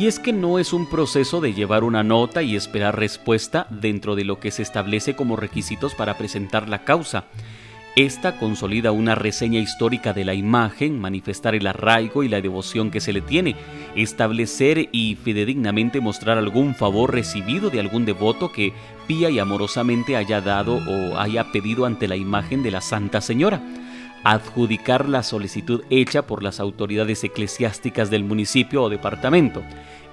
Y 0.00 0.06
es 0.06 0.18
que 0.18 0.32
no 0.32 0.58
es 0.58 0.72
un 0.72 0.86
proceso 0.86 1.42
de 1.42 1.52
llevar 1.52 1.84
una 1.84 2.02
nota 2.02 2.42
y 2.42 2.56
esperar 2.56 2.98
respuesta 2.98 3.66
dentro 3.68 4.16
de 4.16 4.24
lo 4.24 4.40
que 4.40 4.50
se 4.50 4.62
establece 4.62 5.14
como 5.14 5.36
requisitos 5.36 5.94
para 5.94 6.16
presentar 6.16 6.70
la 6.70 6.84
causa. 6.84 7.24
Esta 7.96 8.38
consolida 8.38 8.92
una 8.92 9.14
reseña 9.14 9.60
histórica 9.60 10.14
de 10.14 10.24
la 10.24 10.32
imagen, 10.32 10.98
manifestar 10.98 11.54
el 11.54 11.66
arraigo 11.66 12.22
y 12.22 12.30
la 12.30 12.40
devoción 12.40 12.90
que 12.90 13.02
se 13.02 13.12
le 13.12 13.20
tiene, 13.20 13.56
establecer 13.94 14.88
y 14.90 15.16
fidedignamente 15.16 16.00
mostrar 16.00 16.38
algún 16.38 16.74
favor 16.74 17.12
recibido 17.12 17.68
de 17.68 17.80
algún 17.80 18.06
devoto 18.06 18.52
que 18.52 18.72
pía 19.06 19.28
y 19.28 19.38
amorosamente 19.38 20.16
haya 20.16 20.40
dado 20.40 20.76
o 20.76 21.18
haya 21.18 21.52
pedido 21.52 21.84
ante 21.84 22.08
la 22.08 22.16
imagen 22.16 22.62
de 22.62 22.70
la 22.70 22.80
Santa 22.80 23.20
Señora 23.20 23.60
adjudicar 24.24 25.08
la 25.08 25.22
solicitud 25.22 25.82
hecha 25.90 26.26
por 26.26 26.42
las 26.42 26.60
autoridades 26.60 27.24
eclesiásticas 27.24 28.10
del 28.10 28.24
municipio 28.24 28.82
o 28.82 28.90
departamento. 28.90 29.62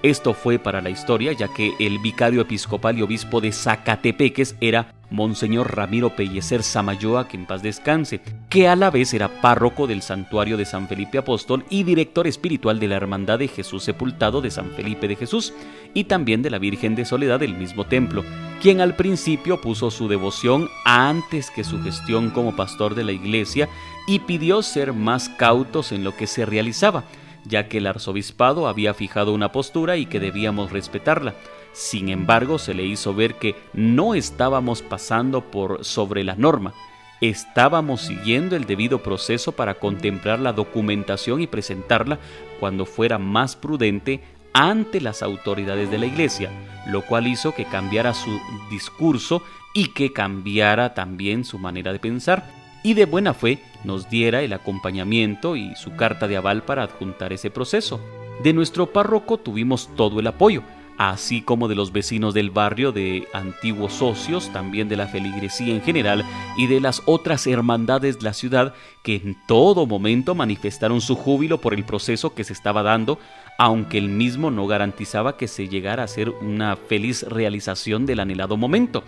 Esto 0.03 0.33
fue 0.33 0.59
para 0.59 0.81
la 0.81 0.91
historia 0.91 1.33
ya 1.33 1.47
que 1.47 1.73
el 1.79 1.97
vicario 1.99 2.41
episcopal 2.41 2.97
y 2.97 3.01
obispo 3.01 3.41
de 3.41 3.51
Zacatepeques 3.51 4.55
era 4.61 4.93
Monseñor 5.09 5.75
Ramiro 5.75 6.15
Pellecer 6.15 6.63
Samayoa, 6.63 7.27
que 7.27 7.37
en 7.37 7.45
paz 7.45 7.63
descanse, 7.63 8.21
que 8.49 8.67
a 8.67 8.75
la 8.75 8.91
vez 8.91 9.13
era 9.13 9.41
párroco 9.41 9.87
del 9.87 10.01
santuario 10.01 10.57
de 10.57 10.65
San 10.65 10.87
Felipe 10.87 11.17
Apóstol 11.17 11.65
y 11.69 11.83
director 11.83 12.27
espiritual 12.27 12.79
de 12.79 12.89
la 12.89 12.97
Hermandad 12.97 13.39
de 13.39 13.47
Jesús 13.47 13.83
Sepultado 13.83 14.41
de 14.41 14.51
San 14.51 14.71
Felipe 14.71 15.07
de 15.07 15.15
Jesús 15.15 15.53
y 15.93 16.03
también 16.03 16.41
de 16.41 16.49
la 16.49 16.59
Virgen 16.59 16.95
de 16.95 17.05
Soledad 17.05 17.39
del 17.39 17.57
mismo 17.57 17.85
templo, 17.85 18.23
quien 18.61 18.81
al 18.81 18.95
principio 18.95 19.61
puso 19.61 19.89
su 19.91 20.07
devoción 20.07 20.69
antes 20.85 21.49
que 21.51 21.63
su 21.63 21.81
gestión 21.81 22.29
como 22.29 22.55
pastor 22.55 22.93
de 22.93 23.05
la 23.05 23.13
iglesia 23.13 23.69
y 24.07 24.19
pidió 24.19 24.63
ser 24.63 24.93
más 24.93 25.29
cautos 25.29 25.91
en 25.91 26.03
lo 26.03 26.15
que 26.15 26.25
se 26.25 26.45
realizaba, 26.45 27.03
ya 27.43 27.67
que 27.67 27.77
el 27.77 27.87
arzobispado 27.87 28.67
había 28.67 28.95
fijado 28.95 29.33
una 29.33 29.51
postura 29.51 29.97
y 29.97 30.07
que 30.07 30.19
debíamos 30.19 30.71
respetarla. 30.71 31.35
Sin 31.73 32.09
embargo, 32.09 32.57
se 32.57 32.73
le 32.73 32.85
hizo 32.85 33.13
ver 33.13 33.35
que 33.35 33.55
no 33.73 34.15
estábamos 34.15 34.81
pasando 34.81 35.41
por 35.51 35.85
sobre 35.85 36.23
la 36.23 36.35
norma, 36.35 36.73
estábamos 37.19 38.01
siguiendo 38.01 38.55
el 38.55 38.65
debido 38.65 39.03
proceso 39.03 39.51
para 39.51 39.75
contemplar 39.75 40.39
la 40.39 40.53
documentación 40.53 41.41
y 41.41 41.47
presentarla 41.47 42.17
cuando 42.59 42.85
fuera 42.85 43.17
más 43.19 43.55
prudente 43.55 44.23
ante 44.53 45.01
las 45.01 45.21
autoridades 45.21 45.91
de 45.91 45.97
la 45.97 46.05
iglesia, 46.05 46.49
lo 46.87 47.01
cual 47.01 47.27
hizo 47.27 47.53
que 47.53 47.65
cambiara 47.65 48.13
su 48.13 48.39
discurso 48.71 49.43
y 49.73 49.89
que 49.89 50.13
cambiara 50.13 50.93
también 50.93 51.43
su 51.43 51.59
manera 51.59 51.91
de 51.91 51.99
pensar 51.99 52.56
y 52.83 52.93
de 52.93 53.05
buena 53.05 53.33
fe 53.33 53.59
nos 53.83 54.09
diera 54.09 54.41
el 54.41 54.53
acompañamiento 54.53 55.55
y 55.55 55.75
su 55.75 55.95
carta 55.95 56.27
de 56.27 56.37
aval 56.37 56.63
para 56.63 56.83
adjuntar 56.83 57.33
ese 57.33 57.49
proceso. 57.49 57.99
De 58.43 58.53
nuestro 58.53 58.87
párroco 58.87 59.37
tuvimos 59.37 59.89
todo 59.95 60.19
el 60.19 60.27
apoyo, 60.27 60.63
así 60.97 61.41
como 61.41 61.67
de 61.67 61.75
los 61.75 61.91
vecinos 61.91 62.33
del 62.33 62.49
barrio, 62.49 62.91
de 62.91 63.27
antiguos 63.33 63.93
socios, 63.93 64.51
también 64.51 64.89
de 64.89 64.97
la 64.97 65.07
feligresía 65.07 65.73
en 65.73 65.81
general 65.81 66.23
y 66.57 66.67
de 66.67 66.79
las 66.79 67.01
otras 67.05 67.47
hermandades 67.47 68.19
de 68.19 68.25
la 68.25 68.33
ciudad 68.33 68.73
que 69.03 69.15
en 69.15 69.37
todo 69.47 69.85
momento 69.85 70.35
manifestaron 70.35 71.01
su 71.01 71.15
júbilo 71.15 71.59
por 71.59 71.73
el 71.73 71.83
proceso 71.83 72.33
que 72.33 72.43
se 72.43 72.53
estaba 72.53 72.83
dando, 72.83 73.19
aunque 73.57 73.97
el 73.97 74.09
mismo 74.09 74.51
no 74.51 74.67
garantizaba 74.67 75.37
que 75.37 75.47
se 75.47 75.67
llegara 75.67 76.03
a 76.03 76.07
ser 76.07 76.29
una 76.29 76.75
feliz 76.75 77.23
realización 77.23 78.05
del 78.05 78.19
anhelado 78.19 78.57
momento 78.57 79.03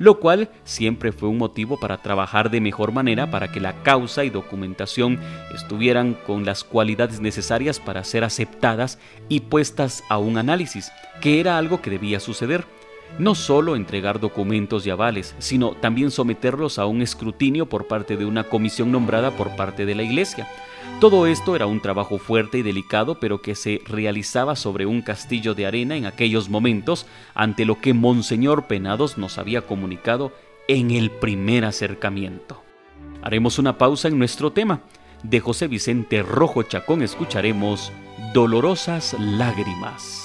lo 0.00 0.18
cual 0.18 0.48
siempre 0.64 1.12
fue 1.12 1.28
un 1.28 1.36
motivo 1.36 1.78
para 1.78 1.98
trabajar 1.98 2.50
de 2.50 2.62
mejor 2.62 2.90
manera 2.90 3.30
para 3.30 3.52
que 3.52 3.60
la 3.60 3.82
causa 3.82 4.24
y 4.24 4.30
documentación 4.30 5.20
estuvieran 5.54 6.14
con 6.26 6.46
las 6.46 6.64
cualidades 6.64 7.20
necesarias 7.20 7.78
para 7.78 8.02
ser 8.02 8.24
aceptadas 8.24 8.98
y 9.28 9.40
puestas 9.40 10.02
a 10.08 10.16
un 10.16 10.38
análisis, 10.38 10.90
que 11.20 11.38
era 11.38 11.58
algo 11.58 11.82
que 11.82 11.90
debía 11.90 12.18
suceder. 12.18 12.64
No 13.18 13.34
solo 13.34 13.76
entregar 13.76 14.20
documentos 14.20 14.86
y 14.86 14.90
avales, 14.90 15.34
sino 15.38 15.72
también 15.72 16.10
someterlos 16.10 16.78
a 16.78 16.86
un 16.86 17.02
escrutinio 17.02 17.66
por 17.66 17.86
parte 17.86 18.16
de 18.16 18.24
una 18.24 18.44
comisión 18.44 18.90
nombrada 18.90 19.32
por 19.32 19.54
parte 19.54 19.84
de 19.84 19.94
la 19.94 20.02
Iglesia 20.02 20.48
todo 21.00 21.26
esto 21.26 21.56
era 21.56 21.66
un 21.66 21.80
trabajo 21.80 22.18
fuerte 22.18 22.58
y 22.58 22.62
delicado, 22.62 23.18
pero 23.20 23.40
que 23.40 23.54
se 23.54 23.82
realizaba 23.86 24.54
sobre 24.54 24.86
un 24.86 25.02
castillo 25.02 25.54
de 25.54 25.66
arena 25.66 25.96
en 25.96 26.06
aquellos 26.06 26.48
momentos, 26.48 27.06
ante 27.34 27.64
lo 27.64 27.80
que 27.80 27.94
Monseñor 27.94 28.66
Penados 28.66 29.16
nos 29.16 29.38
había 29.38 29.62
comunicado 29.62 30.32
en 30.68 30.90
el 30.90 31.10
primer 31.10 31.64
acercamiento. 31.64 32.62
Haremos 33.22 33.58
una 33.58 33.78
pausa 33.78 34.08
en 34.08 34.18
nuestro 34.18 34.52
tema. 34.52 34.82
De 35.22 35.40
José 35.40 35.68
Vicente 35.68 36.22
Rojo 36.22 36.62
Chacón 36.62 37.02
escucharemos 37.02 37.92
Dolorosas 38.32 39.16
Lágrimas. 39.18 40.19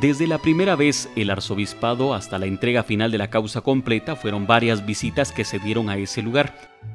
Desde 0.00 0.28
la 0.28 0.38
primera 0.38 0.76
vez 0.76 1.08
el 1.16 1.28
arzobispado 1.28 2.14
hasta 2.14 2.38
la 2.38 2.46
entrega 2.46 2.84
final 2.84 3.10
de 3.10 3.18
la 3.18 3.30
causa 3.30 3.62
completa 3.62 4.14
fueron 4.14 4.46
varias 4.46 4.86
visitas 4.86 5.32
que 5.32 5.44
se 5.44 5.58
dieron 5.58 5.90
a 5.90 5.96
ese 5.96 6.22
lugar. 6.22 6.54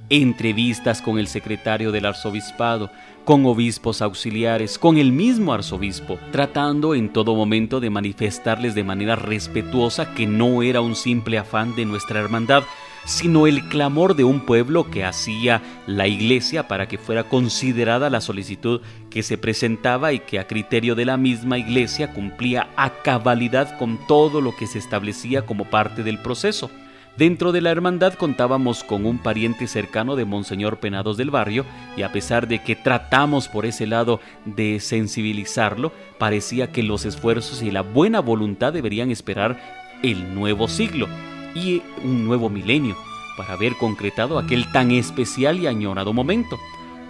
Entrevistas 0.10 1.02
con 1.02 1.20
el 1.20 1.28
secretario 1.28 1.92
del 1.92 2.06
arzobispado, 2.06 2.92
con 3.26 3.46
obispos 3.46 4.02
auxiliares, 4.02 4.80
con 4.80 4.96
el 4.98 5.12
mismo 5.12 5.52
arzobispo, 5.52 6.18
tratando 6.32 6.96
en 6.96 7.12
todo 7.12 7.36
momento 7.36 7.82
de 7.82 7.90
manifestarles 7.90 8.74
de 8.74 8.86
manera 8.86 9.18
respetuosa 9.18 10.14
que 10.14 10.26
no 10.26 10.64
era 10.64 10.80
un 10.80 10.96
simple 10.96 11.38
afán 11.38 11.76
de 11.76 11.84
nuestra 11.84 12.22
hermandad, 12.22 12.64
sino 13.06 13.48
el 13.48 13.68
clamor 13.68 14.16
de 14.16 14.24
un 14.24 14.42
pueblo 14.42 14.90
que 14.90 15.04
hacía 15.04 15.62
la 15.88 16.08
iglesia 16.08 16.68
para 16.68 16.88
que 16.88 16.98
fuera 16.98 17.24
considerada 17.26 18.10
la 18.10 18.22
solicitud 18.22 18.82
que 19.10 19.24
se 19.24 19.38
presentaba 19.38 20.14
y 20.14 20.20
que 20.20 20.40
a 20.40 20.48
criterio 20.48 20.96
de 20.96 21.06
la 21.06 21.18
misma 21.18 21.58
iglesia 21.58 22.14
cumplía 22.14 22.70
a 22.76 23.02
cabalidad 23.02 23.78
con 23.78 24.00
todo 24.08 24.42
lo 24.42 24.56
que 24.56 24.68
se 24.68 24.80
establecía 24.80 25.46
como 25.46 25.66
parte 25.66 26.04
del 26.04 26.20
proceso. 26.20 26.70
Dentro 27.18 27.52
de 27.52 27.62
la 27.62 27.70
hermandad 27.70 28.16
contábamos 28.16 28.84
con 28.84 29.06
un 29.06 29.20
pariente 29.20 29.68
cercano 29.68 30.16
de 30.16 30.26
Monseñor 30.26 30.80
Penados 30.80 31.16
del 31.16 31.30
Barrio 31.30 31.64
y 31.96 32.02
a 32.02 32.12
pesar 32.12 32.48
de 32.48 32.64
que 32.64 32.76
tratamos 32.76 33.48
por 33.48 33.68
ese 33.68 33.86
lado 33.86 34.20
de 34.46 34.80
sensibilizarlo, 34.80 35.92
parecía 36.18 36.72
que 36.72 36.82
los 36.82 37.06
esfuerzos 37.06 37.62
y 37.62 37.70
la 37.70 37.82
buena 37.82 38.20
voluntad 38.20 38.74
deberían 38.74 39.12
esperar 39.12 39.60
el 40.02 40.34
nuevo 40.34 40.68
siglo 40.68 41.08
y 41.56 41.82
un 42.04 42.26
nuevo 42.26 42.50
milenio 42.50 42.96
para 43.38 43.54
haber 43.54 43.76
concretado 43.76 44.38
aquel 44.38 44.72
tan 44.72 44.92
especial 44.92 45.60
y 45.60 45.68
añorado 45.68 46.14
momento. 46.14 46.60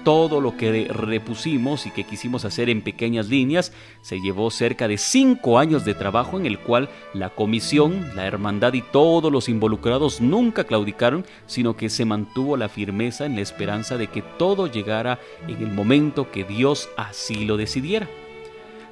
Todo 0.04 0.42
lo 0.42 0.58
que 0.58 0.90
repusimos 0.90 1.86
y 1.86 1.92
que 1.92 2.04
quisimos 2.04 2.44
hacer 2.44 2.70
en 2.70 2.82
pequeñas 2.82 3.30
líneas 3.30 3.72
se 4.02 4.20
llevó 4.20 4.52
cerca 4.52 4.90
de 4.90 4.98
cinco 4.98 5.60
años 5.60 5.86
de 5.86 5.94
trabajo 5.94 6.38
en 6.38 6.46
el 6.46 6.60
cual 6.60 6.90
la 7.14 7.30
comisión, 7.30 8.10
la 8.14 8.26
hermandad 8.28 8.74
y 8.74 8.82
todos 8.82 9.32
los 9.32 9.48
involucrados 9.48 10.20
nunca 10.20 10.66
claudicaron, 10.66 11.26
sino 11.46 11.78
que 11.78 11.90
se 11.90 12.04
mantuvo 12.04 12.58
la 12.58 12.68
firmeza 12.68 13.26
en 13.26 13.36
la 13.36 13.42
esperanza 13.42 13.98
de 13.98 14.08
que 14.08 14.22
todo 14.22 14.68
llegara 14.68 15.20
en 15.48 15.58
el 15.64 15.72
momento 15.72 16.30
que 16.32 16.44
Dios 16.44 16.90
así 16.98 17.46
lo 17.46 17.56
decidiera 17.56 18.10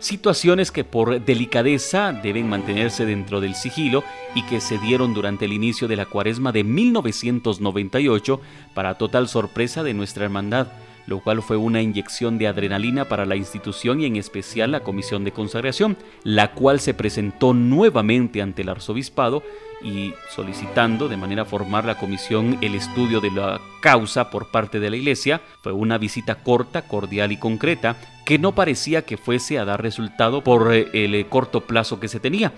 situaciones 0.01 0.71
que 0.71 0.83
por 0.83 1.23
delicadeza 1.23 2.11
deben 2.11 2.49
mantenerse 2.49 3.05
dentro 3.05 3.39
del 3.39 3.55
sigilo 3.55 4.03
y 4.35 4.43
que 4.43 4.59
se 4.59 4.77
dieron 4.79 5.13
durante 5.13 5.45
el 5.45 5.53
inicio 5.53 5.87
de 5.87 5.95
la 5.95 6.05
cuaresma 6.05 6.51
de 6.51 6.63
1998 6.63 8.41
para 8.73 8.97
total 8.97 9.27
sorpresa 9.27 9.83
de 9.83 9.93
nuestra 9.93 10.25
hermandad, 10.25 10.67
lo 11.07 11.19
cual 11.19 11.41
fue 11.41 11.57
una 11.57 11.81
inyección 11.81 12.37
de 12.37 12.47
adrenalina 12.47 13.05
para 13.05 13.25
la 13.25 13.35
institución 13.35 14.01
y 14.01 14.05
en 14.05 14.15
especial 14.15 14.71
la 14.71 14.81
Comisión 14.81 15.23
de 15.23 15.31
Consagración, 15.31 15.97
la 16.23 16.53
cual 16.53 16.79
se 16.79 16.93
presentó 16.93 17.53
nuevamente 17.53 18.41
ante 18.41 18.61
el 18.61 18.69
arzobispado 18.69 19.43
y 19.83 20.13
solicitando 20.29 21.07
de 21.07 21.17
manera 21.17 21.45
formal 21.45 21.87
la 21.87 21.97
comisión 21.97 22.57
el 22.61 22.75
estudio 22.75 23.19
de 23.19 23.31
la 23.31 23.59
causa 23.81 24.29
por 24.29 24.51
parte 24.51 24.79
de 24.79 24.89
la 24.89 24.97
Iglesia. 24.97 25.41
Fue 25.61 25.71
una 25.71 25.97
visita 25.97 26.35
corta, 26.35 26.83
cordial 26.83 27.31
y 27.31 27.37
concreta 27.37 27.95
que 28.25 28.37
no 28.37 28.53
parecía 28.53 29.03
que 29.03 29.17
fuese 29.17 29.59
a 29.59 29.65
dar 29.65 29.81
resultado 29.81 30.43
por 30.43 30.73
eh, 30.73 30.87
el 30.93 31.15
eh, 31.15 31.25
corto 31.27 31.61
plazo 31.61 31.99
que 31.99 32.07
se 32.07 32.19
tenía, 32.19 32.53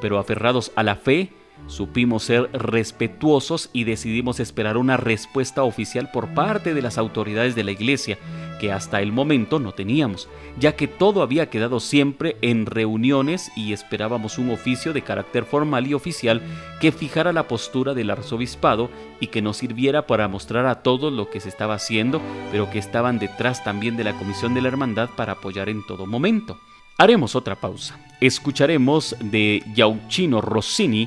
pero 0.00 0.18
aferrados 0.18 0.72
a 0.76 0.82
la 0.82 0.96
fe, 0.96 1.30
Supimos 1.66 2.22
ser 2.22 2.48
respetuosos 2.52 3.70
y 3.72 3.84
decidimos 3.84 4.38
esperar 4.38 4.76
una 4.76 4.96
respuesta 4.96 5.64
oficial 5.64 6.10
por 6.12 6.28
parte 6.28 6.74
de 6.74 6.82
las 6.82 6.96
autoridades 6.96 7.54
de 7.54 7.64
la 7.64 7.72
Iglesia, 7.72 8.18
que 8.60 8.72
hasta 8.72 9.00
el 9.00 9.12
momento 9.12 9.58
no 9.58 9.72
teníamos, 9.72 10.28
ya 10.58 10.76
que 10.76 10.86
todo 10.86 11.22
había 11.22 11.50
quedado 11.50 11.80
siempre 11.80 12.36
en 12.40 12.66
reuniones 12.66 13.50
y 13.56 13.72
esperábamos 13.72 14.38
un 14.38 14.50
oficio 14.50 14.92
de 14.92 15.02
carácter 15.02 15.44
formal 15.44 15.86
y 15.86 15.94
oficial 15.94 16.40
que 16.80 16.92
fijara 16.92 17.32
la 17.32 17.48
postura 17.48 17.94
del 17.94 18.10
arzobispado 18.10 18.88
y 19.20 19.26
que 19.26 19.42
nos 19.42 19.56
sirviera 19.56 20.06
para 20.06 20.28
mostrar 20.28 20.66
a 20.66 20.82
todos 20.82 21.12
lo 21.12 21.30
que 21.30 21.40
se 21.40 21.48
estaba 21.48 21.74
haciendo, 21.74 22.20
pero 22.52 22.70
que 22.70 22.78
estaban 22.78 23.18
detrás 23.18 23.64
también 23.64 23.96
de 23.96 24.04
la 24.04 24.16
Comisión 24.16 24.54
de 24.54 24.62
la 24.62 24.68
Hermandad 24.68 25.10
para 25.16 25.32
apoyar 25.32 25.68
en 25.68 25.84
todo 25.84 26.06
momento. 26.06 26.58
Haremos 26.98 27.34
otra 27.34 27.56
pausa. 27.56 27.98
Escucharemos 28.20 29.16
de 29.20 29.62
Yauchino 29.74 30.40
Rossini 30.40 31.06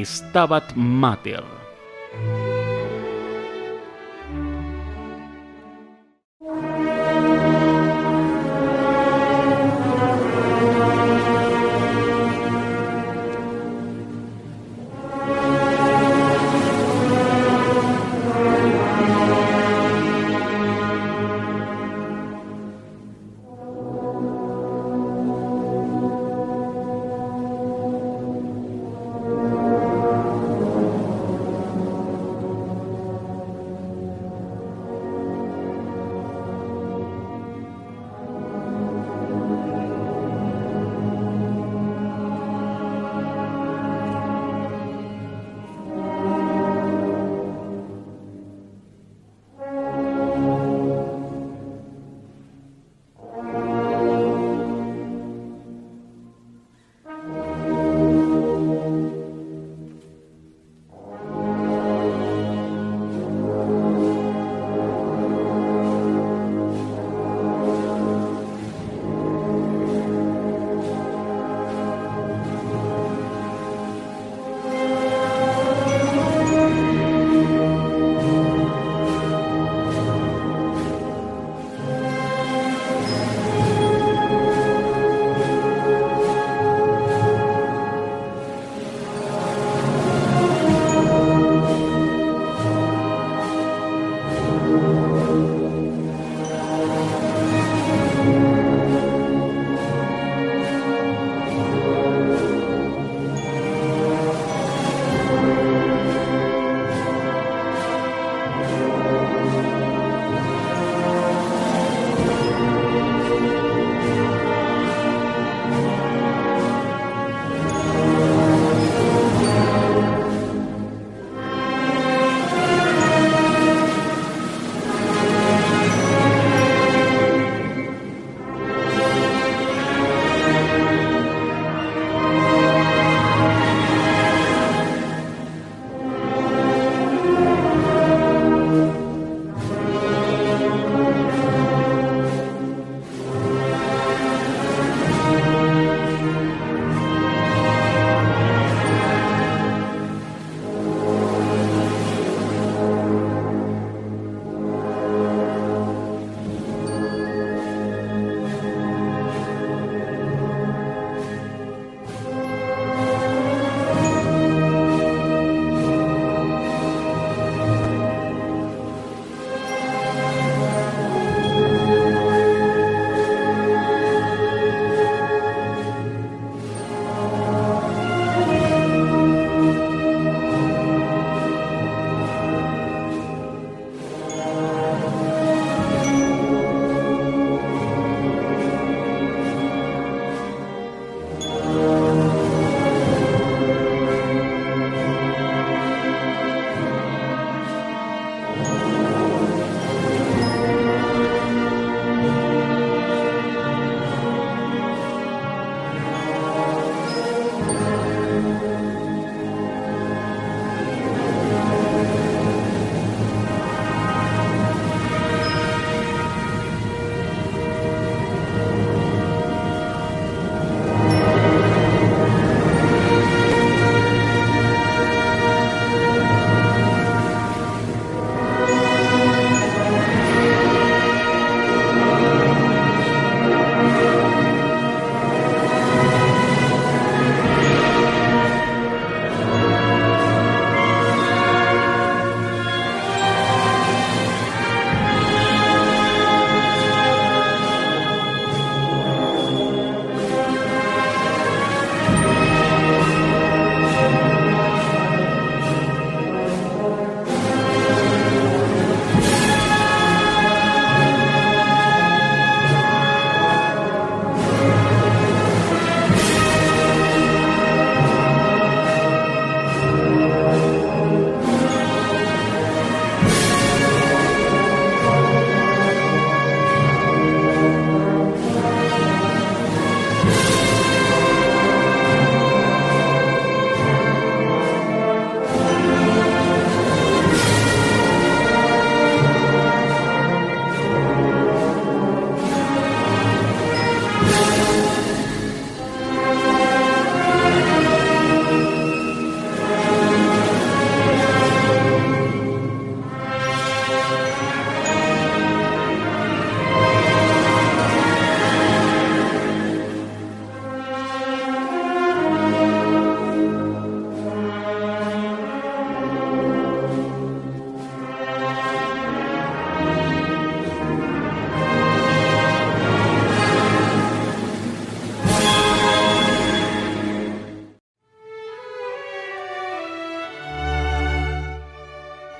Stabat 0.00 0.72
Mater. 0.74 1.44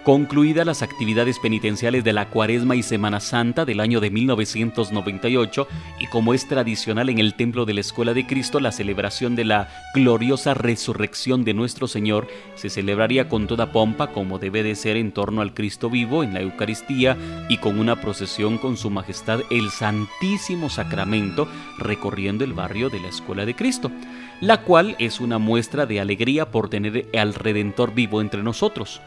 Concluidas 0.04 0.66
las 0.66 0.82
actividades 0.82 1.38
penitenciales 1.38 2.02
de 2.02 2.12
la 2.12 2.28
Cuaresma 2.28 2.74
y 2.74 2.82
Semana 2.82 3.20
Santa 3.20 3.64
del 3.64 3.78
año 3.78 4.00
de 4.00 4.10
1998 4.10 5.68
y 6.00 6.08
como 6.08 6.34
es 6.34 6.48
tradicional 6.48 7.08
en 7.08 7.20
el 7.20 7.34
Templo 7.34 7.66
de 7.66 7.74
la 7.74 7.82
Escuela 7.82 8.12
de 8.12 8.26
Cristo, 8.26 8.58
la 8.58 8.72
celebración 8.72 9.36
de 9.36 9.44
la 9.44 9.68
gloriosa 9.94 10.54
resurrección 10.54 11.44
de 11.44 11.54
nuestro 11.54 11.86
Señor 11.86 12.26
se 12.56 12.68
celebraría 12.68 13.28
con 13.28 13.46
toda 13.46 13.70
pompa 13.70 14.08
como 14.08 14.40
debe 14.40 14.64
de 14.64 14.74
ser 14.74 14.96
en 14.96 15.12
torno 15.12 15.40
al 15.40 15.54
Cristo 15.54 15.88
vivo 15.88 16.24
en 16.24 16.34
la 16.34 16.40
Eucaristía 16.40 17.16
y 17.48 17.58
con 17.58 17.78
una 17.78 18.00
procesión 18.00 18.58
con 18.58 18.76
Su 18.76 18.90
Majestad 18.90 19.42
el 19.50 19.70
Santísimo 19.70 20.68
Sacramento 20.68 21.46
recorriendo 21.78 22.42
el 22.42 22.54
barrio 22.54 22.90
de 22.90 22.98
la 22.98 23.06
Escuela 23.06 23.46
de 23.46 23.54
Cristo, 23.54 23.92
la 24.40 24.62
cual 24.62 24.96
es 24.98 25.20
una 25.20 25.38
muestra 25.38 25.86
de 25.86 26.00
alegría 26.00 26.50
por 26.50 26.68
tener 26.68 27.06
al 27.16 27.34
Redentor 27.34 27.94
vivo 27.94 28.20
entre 28.20 28.42
nosotros. 28.42 29.00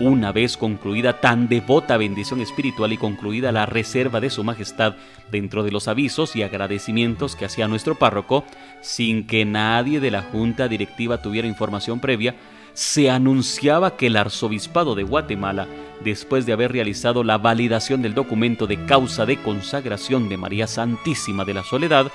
Una 0.00 0.32
vez 0.32 0.56
concluida 0.56 1.20
tan 1.20 1.46
devota 1.46 1.98
bendición 1.98 2.40
espiritual 2.40 2.90
y 2.94 2.96
concluida 2.96 3.52
la 3.52 3.66
reserva 3.66 4.18
de 4.18 4.30
Su 4.30 4.42
Majestad 4.42 4.94
dentro 5.30 5.62
de 5.62 5.70
los 5.70 5.88
avisos 5.88 6.34
y 6.36 6.42
agradecimientos 6.42 7.36
que 7.36 7.44
hacía 7.44 7.68
nuestro 7.68 7.96
párroco, 7.96 8.44
sin 8.80 9.26
que 9.26 9.44
nadie 9.44 10.00
de 10.00 10.10
la 10.10 10.22
Junta 10.22 10.68
Directiva 10.68 11.20
tuviera 11.20 11.46
información 11.46 12.00
previa, 12.00 12.34
se 12.72 13.10
anunciaba 13.10 13.98
que 13.98 14.06
el 14.06 14.16
Arzobispado 14.16 14.94
de 14.94 15.02
Guatemala, 15.02 15.66
después 16.02 16.46
de 16.46 16.54
haber 16.54 16.72
realizado 16.72 17.22
la 17.22 17.36
validación 17.36 18.00
del 18.00 18.14
documento 18.14 18.66
de 18.66 18.82
causa 18.86 19.26
de 19.26 19.36
consagración 19.36 20.30
de 20.30 20.38
María 20.38 20.66
Santísima 20.66 21.44
de 21.44 21.52
la 21.52 21.62
Soledad, 21.62 22.10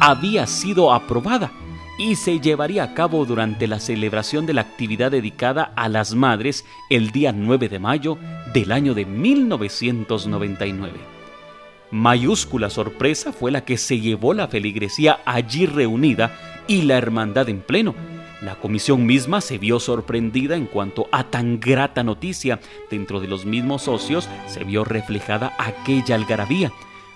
había 0.00 0.46
sido 0.46 0.92
aprobada 0.92 1.50
y 2.02 2.16
se 2.16 2.40
llevaría 2.40 2.82
a 2.82 2.94
cabo 2.94 3.24
durante 3.24 3.68
la 3.68 3.78
celebración 3.78 4.44
de 4.44 4.54
la 4.54 4.62
actividad 4.62 5.12
dedicada 5.12 5.72
a 5.76 5.88
las 5.88 6.16
madres 6.16 6.64
el 6.90 7.12
día 7.12 7.30
9 7.30 7.68
de 7.68 7.78
mayo 7.78 8.18
del 8.52 8.72
año 8.72 8.92
de 8.92 9.06
1999. 9.06 10.94
Mayúscula 11.92 12.70
sorpresa 12.70 13.32
fue 13.32 13.52
la 13.52 13.64
que 13.64 13.78
se 13.78 14.00
llevó 14.00 14.34
la 14.34 14.48
feligresía 14.48 15.20
allí 15.24 15.66
reunida 15.66 16.36
y 16.66 16.82
la 16.82 16.98
hermandad 16.98 17.48
en 17.48 17.60
pleno. 17.60 17.94
La 18.40 18.56
comisión 18.56 19.06
misma 19.06 19.40
se 19.40 19.58
vio 19.58 19.78
sorprendida 19.78 20.56
en 20.56 20.66
cuanto 20.66 21.06
a 21.12 21.30
tan 21.30 21.60
grata 21.60 22.02
noticia. 22.02 22.58
Dentro 22.90 23.20
de 23.20 23.28
los 23.28 23.44
mismos 23.44 23.82
socios 23.82 24.28
se 24.48 24.64
vio 24.64 24.82
reflejada 24.82 25.54
aquella 25.56 26.16
algarabía. 26.16 26.72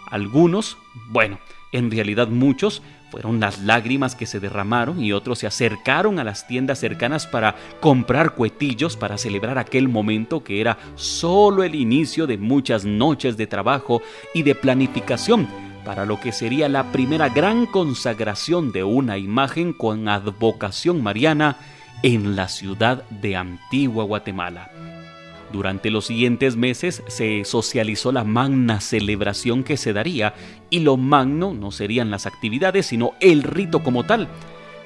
Algunos, 0.09 0.79
bueno, 1.09 1.41
en 1.73 1.91
realidad 1.91 2.29
muchos, 2.29 2.83
fueron 3.11 3.41
las 3.41 3.61
lágrimas 3.61 4.15
que 4.15 4.27
se 4.27 4.41
derramaron 4.41 5.03
y 5.03 5.13
otros 5.13 5.39
se 5.39 5.47
acercaron 5.47 6.19
a 6.19 6.25
las 6.25 6.47
tiendas 6.47 6.79
cercanas 6.79 7.27
para 7.27 7.55
comprar 7.81 8.35
cuetillos 8.35 8.97
para 8.97 9.19
celebrar 9.19 9.59
aquel 9.59 9.89
momento 9.89 10.43
que 10.43 10.61
era 10.61 10.79
solo 10.95 11.63
el 11.63 11.75
inicio 11.75 12.27
de 12.27 12.39
muchas 12.39 12.85
noches 12.85 13.37
de 13.37 13.47
trabajo 13.47 14.03
y 14.35 14.43
de 14.43 14.55
planificación 14.55 15.49
para 15.85 16.05
lo 16.05 16.19
que 16.19 16.33
sería 16.33 16.69
la 16.69 16.91
primera 16.91 17.29
gran 17.29 17.65
consagración 17.65 18.73
de 18.73 18.83
una 18.83 19.19
imagen 19.19 19.73
con 19.73 20.09
advocación 20.09 21.01
mariana 21.01 21.59
en 22.03 22.35
la 22.35 22.49
ciudad 22.49 23.05
de 23.09 23.37
Antigua 23.37 24.05
Guatemala. 24.05 24.69
Durante 25.53 25.91
los 25.91 26.07
siguientes 26.07 26.57
meses 26.57 27.03
se 27.07 27.45
socializó 27.45 28.13
la 28.13 28.25
magna 28.25 28.81
celebración 28.81 29.63
que 29.63 29.77
se 29.77 29.93
daría 29.93 30.35
y 30.71 30.81
lo 30.81 30.97
magno 30.97 31.55
no 31.55 31.71
serían 31.71 32.11
las 32.11 32.27
actividades 32.27 32.87
sino 32.87 33.13
el 33.21 33.43
rito 33.43 33.83
como 33.83 34.05
tal. 34.05 34.29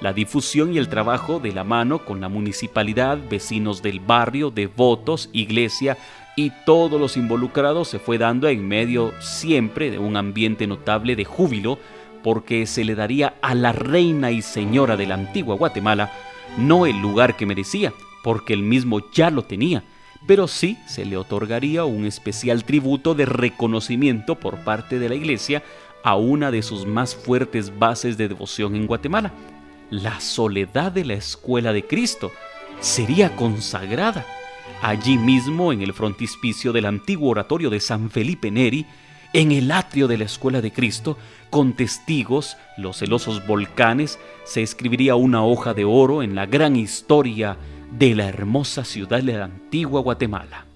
La 0.01 0.13
difusión 0.13 0.75
y 0.75 0.79
el 0.79 0.89
trabajo 0.89 1.41
de 1.41 1.53
la 1.53 1.65
mano 1.65 2.05
con 2.05 2.21
la 2.21 2.29
municipalidad, 2.29 3.19
vecinos 3.29 3.83
del 3.83 4.01
barrio, 4.01 4.51
devotos, 4.51 5.29
iglesia 5.33 5.99
y 6.37 6.53
todos 6.65 7.01
los 7.01 7.17
involucrados 7.17 7.89
se 7.89 7.99
fue 7.99 8.17
dando 8.17 8.49
en 8.49 8.67
medio 8.67 9.13
siempre 9.21 9.91
de 9.91 9.99
un 9.99 10.17
ambiente 10.17 10.67
notable 10.67 11.17
de 11.17 11.25
júbilo 11.25 11.79
porque 12.23 12.67
se 12.67 12.85
le 12.85 12.95
daría 12.95 13.35
a 13.43 13.55
la 13.55 13.73
reina 13.73 14.31
y 14.31 14.43
señora 14.43 14.97
de 14.97 15.07
la 15.07 15.15
antigua 15.15 15.57
Guatemala 15.57 16.13
no 16.59 16.87
el 16.87 17.01
lugar 17.01 17.37
que 17.37 17.47
merecía, 17.47 17.93
porque 18.23 18.53
él 18.53 18.63
mismo 18.63 19.01
ya 19.13 19.31
lo 19.31 19.43
tenía, 19.43 19.85
pero 20.27 20.49
sí 20.49 20.79
se 20.87 21.05
le 21.05 21.17
otorgaría 21.17 21.85
un 21.85 22.07
especial 22.07 22.65
tributo 22.65 23.15
de 23.15 23.27
reconocimiento 23.27 24.35
por 24.35 24.59
parte 24.65 24.99
de 24.99 25.09
la 25.09 25.15
Iglesia 25.15 25.63
a 26.03 26.17
una 26.17 26.51
de 26.51 26.63
sus 26.63 26.87
más 26.87 27.15
fuertes 27.15 27.79
bases 27.79 28.17
de 28.17 28.29
devoción 28.29 28.75
en 28.75 28.87
Guatemala. 28.87 29.33
La 29.91 30.21
soledad 30.21 30.93
de 30.93 31.05
la 31.05 31.15
Escuela 31.15 31.73
de 31.73 31.87
Cristo 31.87 32.31
sería 32.81 33.35
consagrada. 33.37 34.25
Allí 34.83 35.19
mismo, 35.19 35.73
en 35.73 35.83
el 35.83 35.93
frontispicio 35.93 36.73
del 36.73 36.87
antiguo 36.87 37.31
oratorio 37.31 37.69
de 37.69 37.81
San 37.81 38.11
Felipe 38.11 38.51
Neri, 38.51 38.87
en 39.33 39.53
el 39.53 39.71
atrio 39.71 40.09
de 40.09 40.19
la 40.19 40.25
Escuela 40.25 40.61
de 40.61 40.73
Cristo, 40.73 41.19
con 41.51 41.75
testigos, 41.75 42.57
los 42.77 42.99
celosos 42.99 43.47
volcanes, 43.47 44.19
se 44.45 44.63
escribiría 44.63 45.17
una 45.17 45.45
hoja 45.45 45.75
de 45.75 45.85
oro 45.85 46.23
en 46.23 46.35
la 46.35 46.47
gran 46.47 46.77
historia 46.77 47.57
de 47.91 48.15
la 48.15 48.29
hermosa 48.29 48.85
ciudad 48.85 49.23
de 49.23 49.39
la 49.39 49.45
antigua 49.45 50.01
Guatemala. 50.01 50.67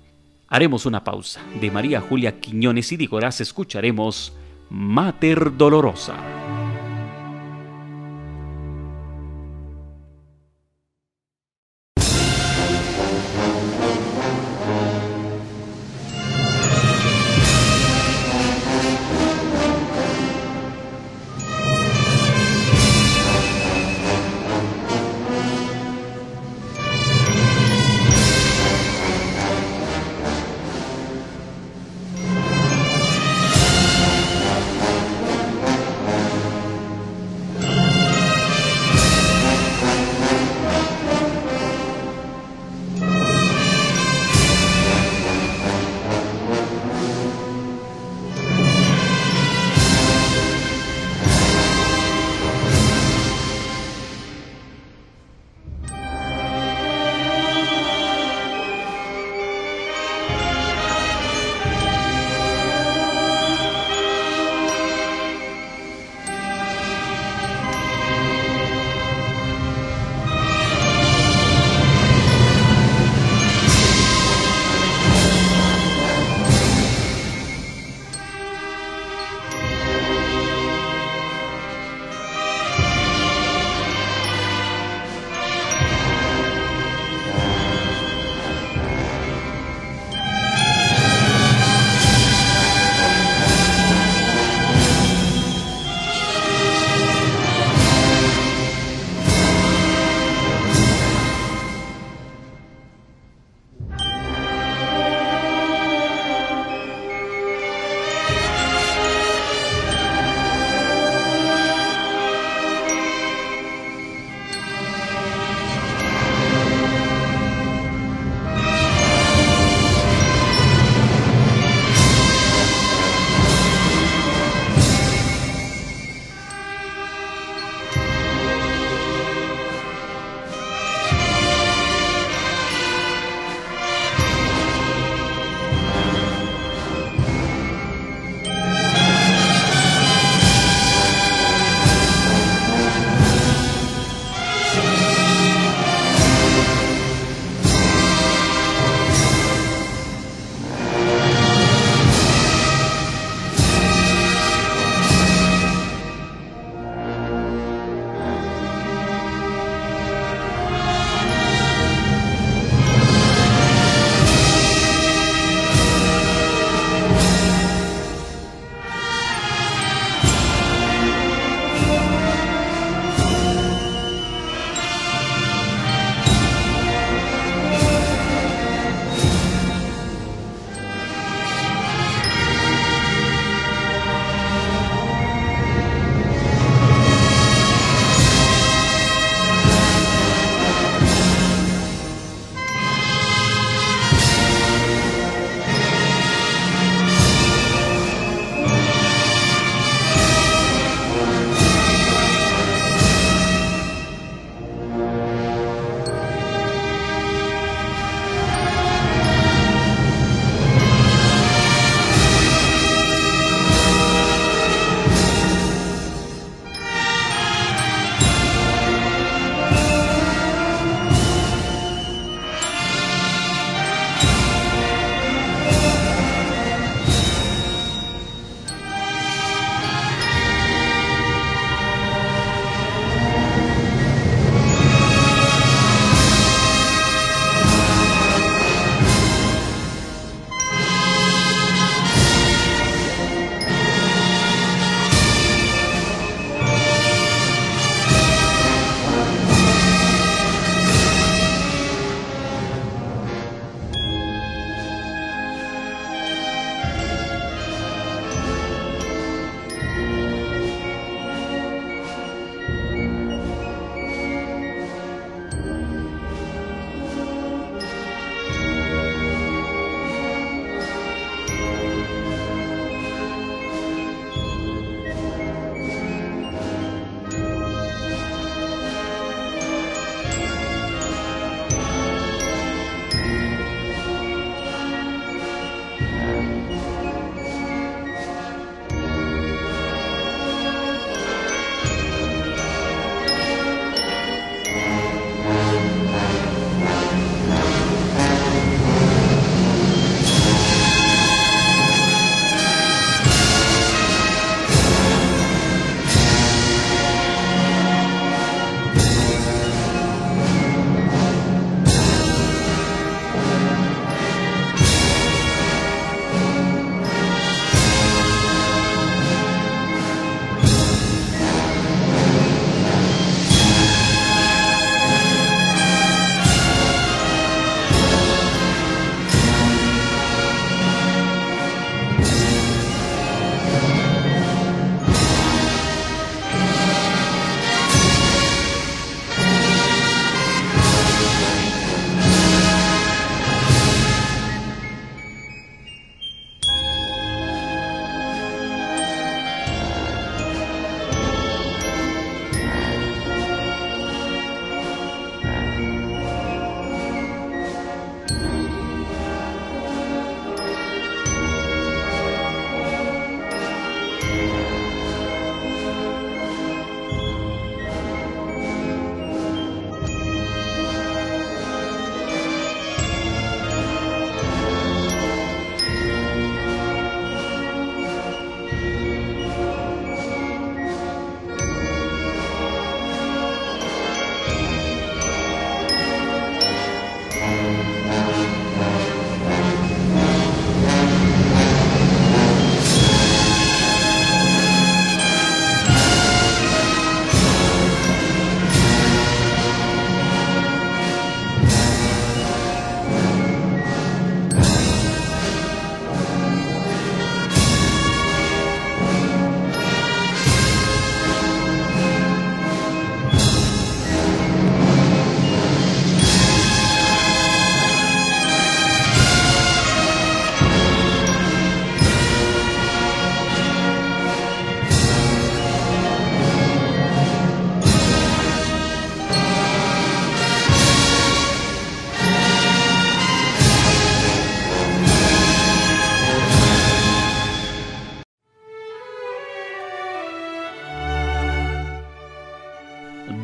Haremos 0.49 0.87
una 0.87 1.03
pausa. 1.03 1.41
De 1.61 1.71
María 1.71 2.01
Julia 2.01 2.41
Quiñones 2.41 2.93
y 2.93 2.97
Digoraz 2.97 3.41
escucharemos 3.41 4.33
Mater 4.71 5.57
Dolorosa. 5.57 6.44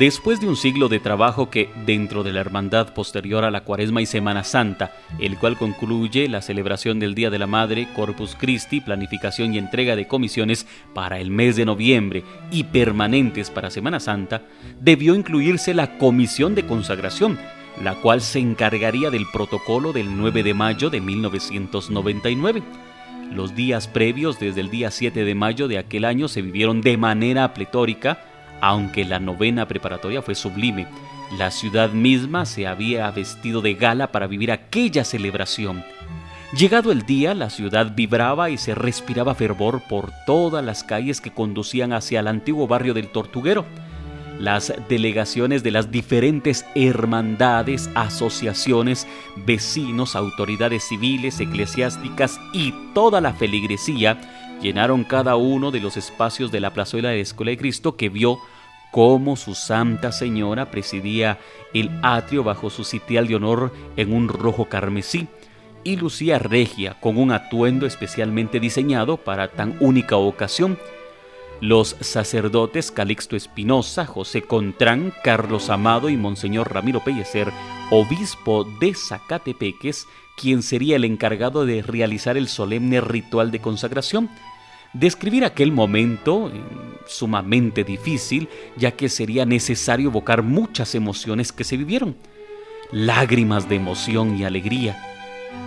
Después 0.01 0.41
de 0.41 0.47
un 0.47 0.55
siglo 0.55 0.89
de 0.89 0.99
trabajo 0.99 1.51
que, 1.51 1.69
dentro 1.85 2.23
de 2.23 2.33
la 2.33 2.39
hermandad 2.39 2.91
posterior 2.91 3.45
a 3.45 3.51
la 3.51 3.63
Cuaresma 3.63 4.01
y 4.01 4.07
Semana 4.07 4.43
Santa, 4.43 4.95
el 5.19 5.37
cual 5.37 5.59
concluye 5.59 6.27
la 6.27 6.41
celebración 6.41 6.97
del 6.97 7.13
Día 7.13 7.29
de 7.29 7.37
la 7.37 7.45
Madre, 7.45 7.87
Corpus 7.95 8.35
Christi, 8.35 8.81
planificación 8.81 9.53
y 9.53 9.59
entrega 9.59 9.95
de 9.95 10.07
comisiones 10.07 10.65
para 10.95 11.19
el 11.19 11.29
mes 11.29 11.55
de 11.55 11.65
noviembre 11.65 12.23
y 12.51 12.63
permanentes 12.63 13.51
para 13.51 13.69
Semana 13.69 13.99
Santa, 13.99 14.41
debió 14.79 15.13
incluirse 15.13 15.75
la 15.75 15.99
Comisión 15.99 16.55
de 16.55 16.65
Consagración, 16.65 17.37
la 17.83 17.93
cual 17.93 18.21
se 18.21 18.39
encargaría 18.39 19.11
del 19.11 19.27
protocolo 19.31 19.93
del 19.93 20.17
9 20.17 20.41
de 20.41 20.55
mayo 20.55 20.89
de 20.89 20.99
1999. 20.99 22.63
Los 23.31 23.53
días 23.53 23.87
previos, 23.87 24.39
desde 24.39 24.61
el 24.61 24.71
día 24.71 24.89
7 24.89 25.23
de 25.23 25.35
mayo 25.35 25.67
de 25.67 25.77
aquel 25.77 26.05
año, 26.05 26.27
se 26.27 26.41
vivieron 26.41 26.81
de 26.81 26.97
manera 26.97 27.53
pletórica, 27.53 28.30
aunque 28.61 29.03
la 29.03 29.19
novena 29.19 29.67
preparatoria 29.67 30.21
fue 30.21 30.35
sublime, 30.35 30.87
la 31.37 31.49
ciudad 31.49 31.91
misma 31.91 32.45
se 32.45 32.67
había 32.67 33.09
vestido 33.11 33.61
de 33.61 33.73
gala 33.73 34.11
para 34.11 34.27
vivir 34.27 34.51
aquella 34.51 35.03
celebración. 35.03 35.83
Llegado 36.55 36.91
el 36.91 37.03
día, 37.03 37.33
la 37.33 37.49
ciudad 37.49 37.93
vibraba 37.95 38.49
y 38.49 38.57
se 38.57 38.75
respiraba 38.75 39.35
fervor 39.35 39.81
por 39.87 40.11
todas 40.25 40.63
las 40.63 40.83
calles 40.83 41.21
que 41.21 41.31
conducían 41.31 41.93
hacia 41.93 42.19
el 42.19 42.27
antiguo 42.27 42.67
barrio 42.67 42.93
del 42.93 43.07
Tortuguero. 43.07 43.65
Las 44.37 44.73
delegaciones 44.89 45.63
de 45.63 45.71
las 45.71 45.91
diferentes 45.91 46.65
hermandades, 46.75 47.89
asociaciones, 47.95 49.07
vecinos, 49.45 50.17
autoridades 50.17 50.83
civiles, 50.83 51.39
eclesiásticas 51.39 52.37
y 52.51 52.73
toda 52.93 53.21
la 53.21 53.33
feligresía 53.33 54.19
llenaron 54.61 55.03
cada 55.03 55.35
uno 55.35 55.71
de 55.71 55.79
los 55.79 55.97
espacios 55.97 56.51
de 56.51 56.59
la 56.59 56.73
plazuela 56.73 57.09
de 57.09 57.15
la 57.15 57.21
Escuela 57.21 57.51
de 57.51 57.57
Cristo 57.57 57.95
que 57.95 58.09
vio 58.09 58.37
cómo 58.91 59.35
su 59.35 59.55
Santa 59.55 60.11
Señora 60.11 60.69
presidía 60.69 61.39
el 61.73 61.89
atrio 62.03 62.43
bajo 62.43 62.69
su 62.69 62.83
sitial 62.83 63.27
de 63.27 63.35
honor 63.35 63.73
en 63.95 64.13
un 64.13 64.27
rojo 64.27 64.65
carmesí 64.65 65.27
y 65.83 65.95
lucía 65.95 66.37
regia 66.37 66.99
con 66.99 67.17
un 67.17 67.31
atuendo 67.31 67.85
especialmente 67.85 68.59
diseñado 68.59 69.17
para 69.17 69.49
tan 69.49 69.75
única 69.79 70.17
ocasión. 70.17 70.77
Los 71.59 71.95
sacerdotes 71.99 72.91
Calixto 72.91 73.35
Espinosa, 73.35 74.05
José 74.05 74.41
Contrán, 74.41 75.13
Carlos 75.23 75.69
Amado 75.69 76.09
y 76.09 76.17
Monseñor 76.17 76.73
Ramiro 76.73 77.03
Pellecer, 77.03 77.51
obispo 77.91 78.63
de 78.79 78.95
Zacatepeques, 78.95 80.07
quien 80.37 80.63
sería 80.63 80.95
el 80.95 81.05
encargado 81.05 81.65
de 81.65 81.83
realizar 81.83 82.35
el 82.35 82.47
solemne 82.47 82.99
ritual 82.99 83.51
de 83.51 83.59
consagración, 83.59 84.29
Describir 84.93 85.45
aquel 85.45 85.71
momento 85.71 86.49
eh, 86.53 86.61
sumamente 87.07 87.83
difícil, 87.83 88.49
ya 88.75 88.91
que 88.91 89.09
sería 89.09 89.45
necesario 89.45 90.09
evocar 90.09 90.43
muchas 90.43 90.95
emociones 90.95 91.51
que 91.51 91.63
se 91.63 91.77
vivieron. 91.77 92.15
Lágrimas 92.91 93.69
de 93.69 93.75
emoción 93.75 94.37
y 94.37 94.43
alegría, 94.43 95.01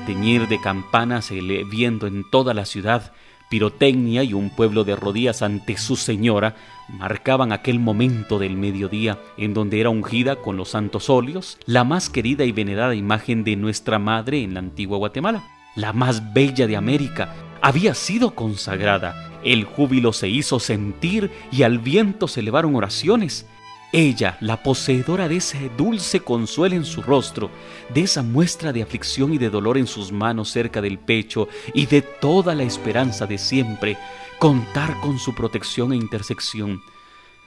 teñir 0.06 0.46
de 0.48 0.60
campanas 0.60 1.30
el 1.30 1.51
en 1.51 2.24
toda 2.30 2.52
la 2.52 2.66
ciudad, 2.66 3.12
pirotecnia 3.48 4.24
y 4.24 4.34
un 4.34 4.51
pueblo 4.51 4.84
de 4.84 4.96
rodillas 4.96 5.42
ante 5.42 5.76
su 5.76 5.96
señora 5.96 6.56
marcaban 6.88 7.52
aquel 7.52 7.78
momento 7.78 8.38
del 8.38 8.56
mediodía 8.56 9.18
en 9.36 9.55
donde 9.55 9.80
era 9.80 9.90
ungida 9.90 10.36
con 10.36 10.56
los 10.56 10.70
santos 10.70 11.09
óleos 11.09 11.59
la 11.66 11.84
más 11.84 12.10
querida 12.10 12.44
y 12.44 12.52
venerada 12.52 12.94
imagen 12.94 13.44
de 13.44 13.56
nuestra 13.56 13.98
madre 13.98 14.42
en 14.42 14.55
la 14.55 14.60
antigua 14.60 14.98
Guatemala, 14.98 15.44
la 15.76 15.92
más 15.92 16.34
bella 16.34 16.66
de 16.66 16.76
América, 16.76 17.34
había 17.65 17.95
sido 17.95 18.35
consagrada. 18.35 19.41
El 19.43 19.65
júbilo 19.65 20.12
se 20.12 20.28
hizo 20.28 20.61
sentir 20.61 21.31
y 21.51 21.62
al 21.62 21.78
viento 21.78 22.28
se 22.28 22.41
elevaron 22.41 22.77
oraciones. 22.77 23.47
Ella, 23.91 24.36
la 24.43 24.62
poseedora 24.62 25.28
de 25.28 25.36
ese 25.36 25.70
dulce 25.74 26.20
consuelo 26.20 26.77
en 26.77 26.85
su 26.85 27.01
rostro, 27.01 27.49
de 27.95 28.03
esa 28.03 28.23
muestra 28.23 28.70
de 28.74 28.82
aflicción 28.82 29.32
y 29.32 29.39
de 29.39 29.49
dolor 29.49 29.78
en 29.78 29.86
sus 29.86 30.12
manos 30.12 30.51
cerca 30.51 30.82
del 30.82 30.99
pecho 30.99 31.49
y 31.73 31.86
de 31.86 32.03
toda 32.03 32.55
la 32.55 32.65
esperanza 32.65 33.27
de 33.27 33.39
siempre, 33.39 33.97
contar 34.39 35.01
con 35.01 35.19
su 35.19 35.35
protección 35.35 35.95
e 35.95 35.97
intersección, 35.97 36.82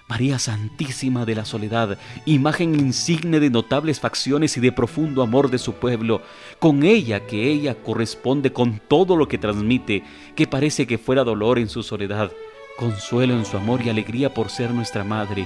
María 0.07 0.39
Santísima 0.39 1.25
de 1.25 1.35
la 1.35 1.43
Soledad, 1.43 1.97
imagen 2.25 2.75
insigne 2.75 3.41
de 3.41 3.49
notables 3.49 3.99
facciones 3.99 4.55
y 4.55 4.61
de 4.61 4.71
profundo 4.71 5.21
amor 5.21 5.51
de 5.51 5.57
su 5.57 5.73
pueblo, 5.73 6.21
con 6.59 6.83
ella 6.83 7.27
que 7.27 7.49
ella 7.51 7.75
corresponde 7.75 8.53
con 8.53 8.79
todo 8.87 9.17
lo 9.17 9.27
que 9.27 9.37
transmite, 9.37 10.03
que 10.35 10.47
parece 10.47 10.87
que 10.87 10.97
fuera 10.97 11.25
dolor 11.25 11.59
en 11.59 11.67
su 11.67 11.83
soledad, 11.83 12.31
consuelo 12.77 13.33
en 13.33 13.43
su 13.43 13.57
amor 13.57 13.81
y 13.81 13.89
alegría 13.89 14.33
por 14.33 14.49
ser 14.49 14.71
nuestra 14.71 15.03
madre. 15.03 15.45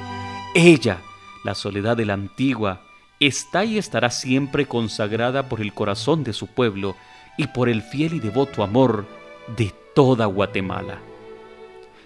Ella, 0.53 0.99
la 1.43 1.55
soledad 1.55 1.97
de 1.97 2.05
la 2.05 2.13
antigua, 2.13 2.83
está 3.19 3.65
y 3.65 3.79
estará 3.79 4.11
siempre 4.11 4.67
consagrada 4.67 5.49
por 5.49 5.61
el 5.61 5.73
corazón 5.73 6.23
de 6.23 6.33
su 6.33 6.45
pueblo 6.45 6.95
y 7.35 7.47
por 7.47 7.67
el 7.67 7.81
fiel 7.81 8.13
y 8.13 8.19
devoto 8.19 8.61
amor 8.61 9.07
de 9.57 9.73
toda 9.95 10.27
Guatemala. 10.27 10.99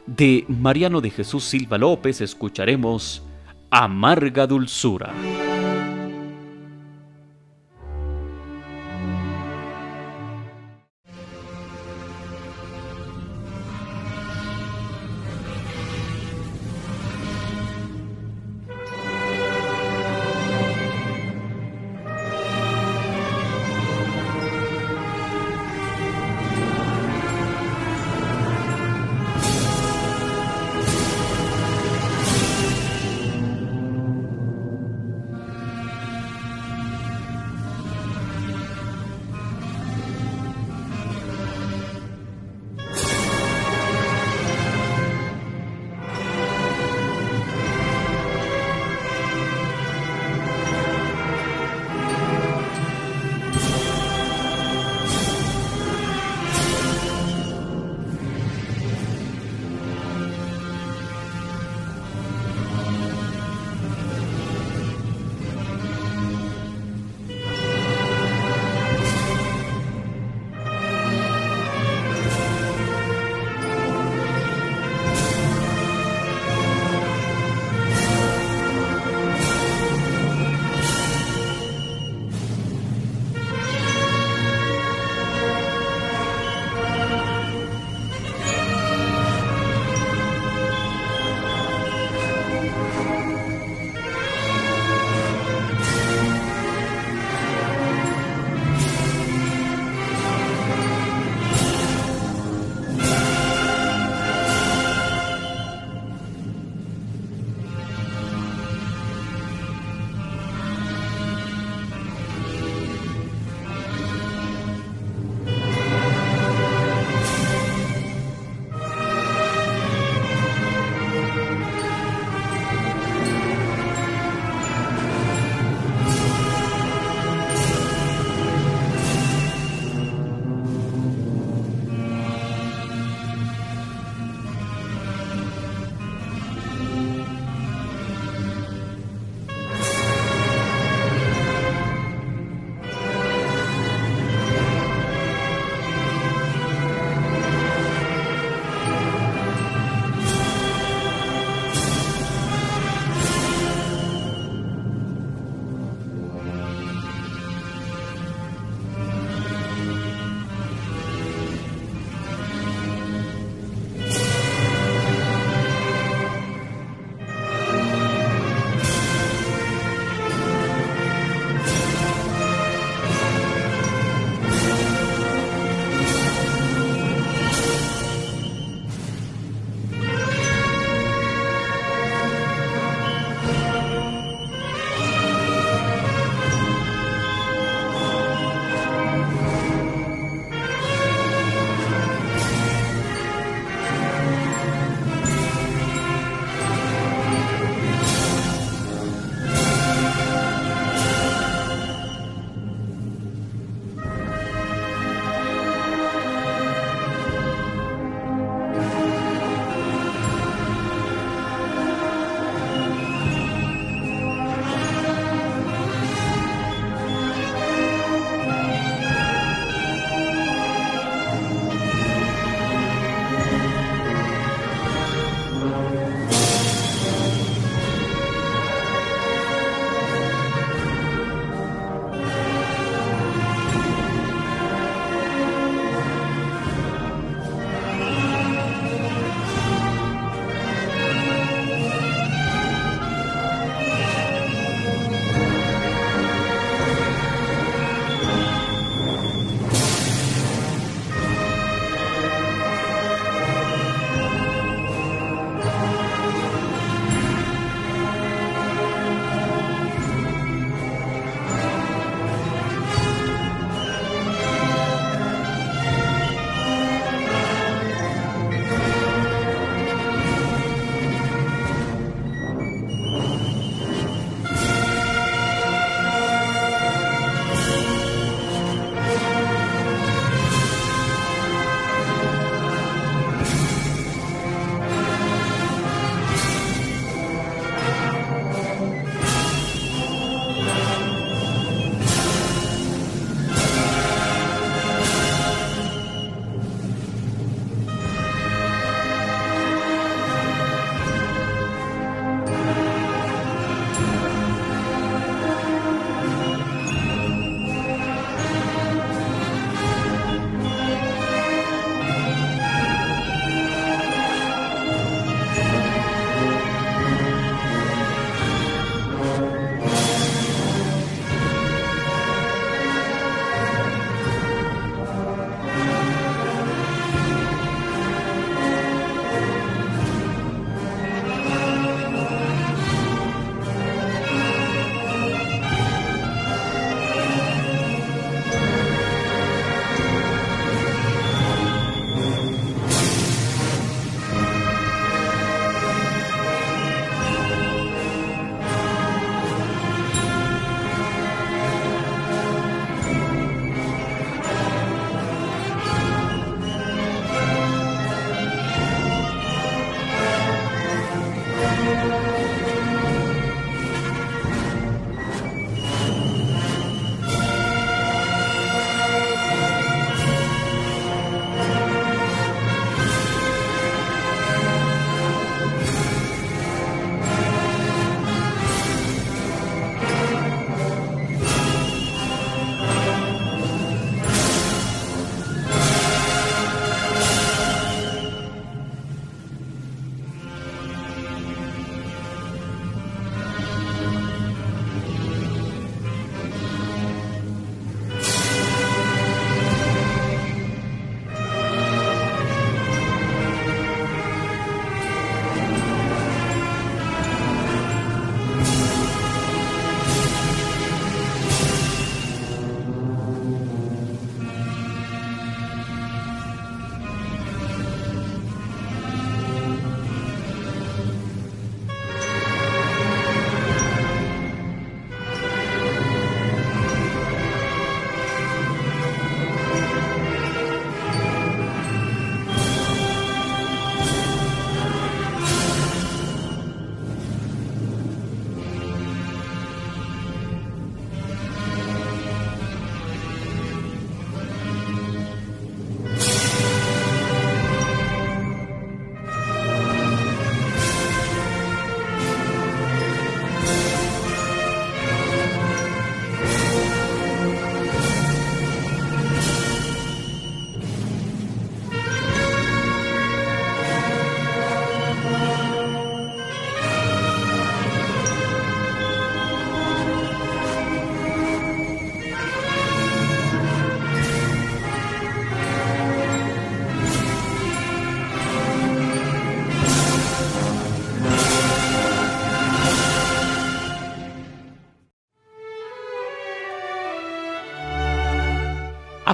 De 0.07 0.45
Mariano 0.48 1.02
de 1.02 1.10
Jesús 1.10 1.44
Silva 1.45 1.77
López 1.77 2.22
escucharemos 2.22 3.23
Amarga 3.72 4.45
Dulzura. 4.45 5.11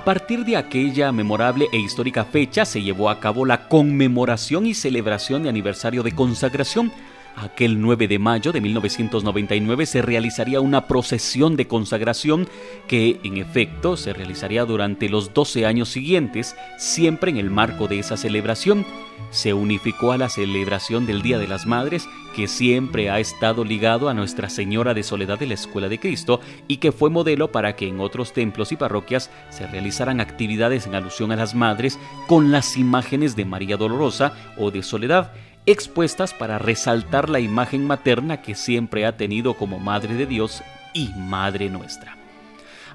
A 0.02 0.03
partir 0.03 0.44
de 0.45 0.57
aquella 0.57 1.11
memorable 1.11 1.68
e 1.72 1.78
histórica 1.78 2.26
fecha 2.26 2.65
se 2.65 2.82
llevó 2.82 3.11
a 3.11 3.19
cabo 3.19 3.45
la 3.45 3.68
conmemoración 3.68 4.65
y 4.65 4.73
celebración 4.73 5.44
de 5.44 5.49
aniversario 5.49 6.02
de 6.02 6.11
consagración 6.11 6.91
Aquel 7.36 7.82
9 7.82 8.08
de 8.08 8.20
mayo 8.20 8.52
de 8.52 8.62
1999 8.62 9.86
se 9.86 10.02
realizaría 10.02 10.60
una 10.60 10.88
procesión 10.88 11.56
de 11.56 11.68
consagración 11.68 12.48
que 12.88 13.20
en 13.24 13.38
efecto 13.38 13.98
se 13.98 14.14
realizaría 14.14 14.66
durante 14.66 15.10
los 15.10 15.34
12 15.34 15.66
años 15.66 15.90
siguientes, 15.90 16.56
siempre 16.78 17.32
en 17.32 17.38
el 17.38 17.49
marco 17.49 17.88
de 17.88 17.99
esa 17.99 18.18
celebración. 18.18 18.86
Se 19.30 19.53
unificó 19.53 20.12
a 20.12 20.18
la 20.18 20.30
celebración 20.30 21.06
del 21.06 21.22
Día 21.22 21.38
de 21.38 21.48
las 21.48 21.66
Madres, 21.66 22.08
que 22.36 22.48
siempre 22.48 23.10
ha 23.10 23.20
estado 23.20 23.64
ligado 23.64 24.10
a 24.10 24.14
Nuestra 24.14 24.49
Señora 24.49 24.94
de 24.94 25.03
Soledad 25.03 25.40
de 25.40 25.48
la 25.48 25.53
Escuela 25.53 25.90
de 25.90 25.99
Cristo 25.99 26.41
y 26.68 26.78
que 26.78 26.91
fue 26.91 27.10
modelo 27.10 27.52
para 27.52 27.76
que 27.76 27.88
en 27.88 27.99
otros 27.99 28.34
templos 28.34 28.72
y 28.72 28.78
parroquias 28.78 29.30
se 29.49 29.68
realizaran 29.68 30.20
actividades 30.20 30.88
en 30.88 30.95
alusión 30.95 31.32
a 31.32 31.36
las 31.36 31.56
madres 31.56 31.99
con 32.28 32.52
las 32.52 32.78
imágenes 32.78 33.36
de 33.36 33.45
María 33.45 33.78
Dolorosa 33.78 34.34
o 34.58 34.72
de 34.72 34.84
Soledad 34.84 35.32
expuestas 35.66 36.34
para 36.34 36.60
resaltar 36.60 37.30
la 37.30 37.40
imagen 37.40 37.86
materna 37.86 38.42
que 38.42 38.56
siempre 38.56 39.06
ha 39.06 39.18
tenido 39.18 39.56
como 39.56 39.80
Madre 39.80 40.16
de 40.16 40.26
Dios 40.26 40.64
y 40.94 41.10
Madre 41.18 41.70
nuestra. 41.70 42.18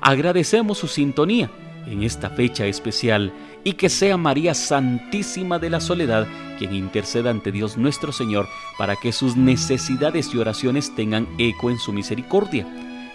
Agradecemos 0.01 0.79
su 0.79 0.89
sintonía 0.89 1.51
en 1.87 2.03
esta 2.03 2.31
fecha 2.31 2.67
especial 2.67 3.33
y 3.65 3.75
que 3.75 3.89
sea 3.89 4.17
María 4.17 4.55
Santísima 4.55 5.59
de 5.59 5.71
la 5.71 5.81
Soledad 5.81 6.27
quien 6.59 6.75
interceda 6.75 7.31
ante 7.31 7.53
Dios 7.53 7.77
nuestro 7.77 8.13
Señor 8.13 8.49
para 8.79 8.97
que 8.97 9.13
sus 9.13 9.37
necesidades 9.37 10.35
y 10.35 10.39
oraciones 10.39 10.95
tengan 10.95 11.29
eco 11.39 11.71
en 11.71 11.79
su 11.79 11.93
misericordia. 11.93 12.67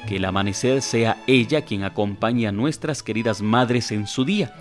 Que 0.08 0.18
el 0.18 0.26
amanecer 0.26 0.82
sea 0.82 1.18
ella 1.28 1.62
quien 1.62 1.84
acompañe 1.84 2.48
a 2.48 2.52
nuestras 2.52 3.04
queridas 3.04 3.42
madres 3.42 3.92
en 3.92 4.08
su 4.08 4.26
día, 4.26 4.54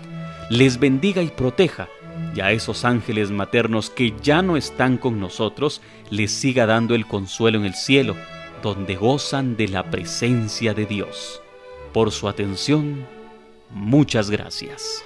les 0.49 0.79
bendiga 0.79 1.23
y 1.23 1.29
proteja 1.29 1.87
y 2.35 2.41
a 2.41 2.51
esos 2.51 2.85
ángeles 2.85 3.31
maternos 3.31 3.89
que 3.89 4.13
ya 4.21 4.41
no 4.41 4.57
están 4.57 4.97
con 4.97 5.19
nosotros, 5.19 5.81
les 6.09 6.31
siga 6.31 6.65
dando 6.65 6.95
el 6.95 7.07
consuelo 7.07 7.57
en 7.57 7.65
el 7.65 7.73
cielo, 7.73 8.15
donde 8.63 8.95
gozan 8.95 9.57
de 9.57 9.67
la 9.67 9.89
presencia 9.89 10.73
de 10.73 10.85
Dios. 10.85 11.41
Por 11.93 12.11
su 12.11 12.27
atención, 12.27 13.05
muchas 13.69 14.29
gracias. 14.29 15.03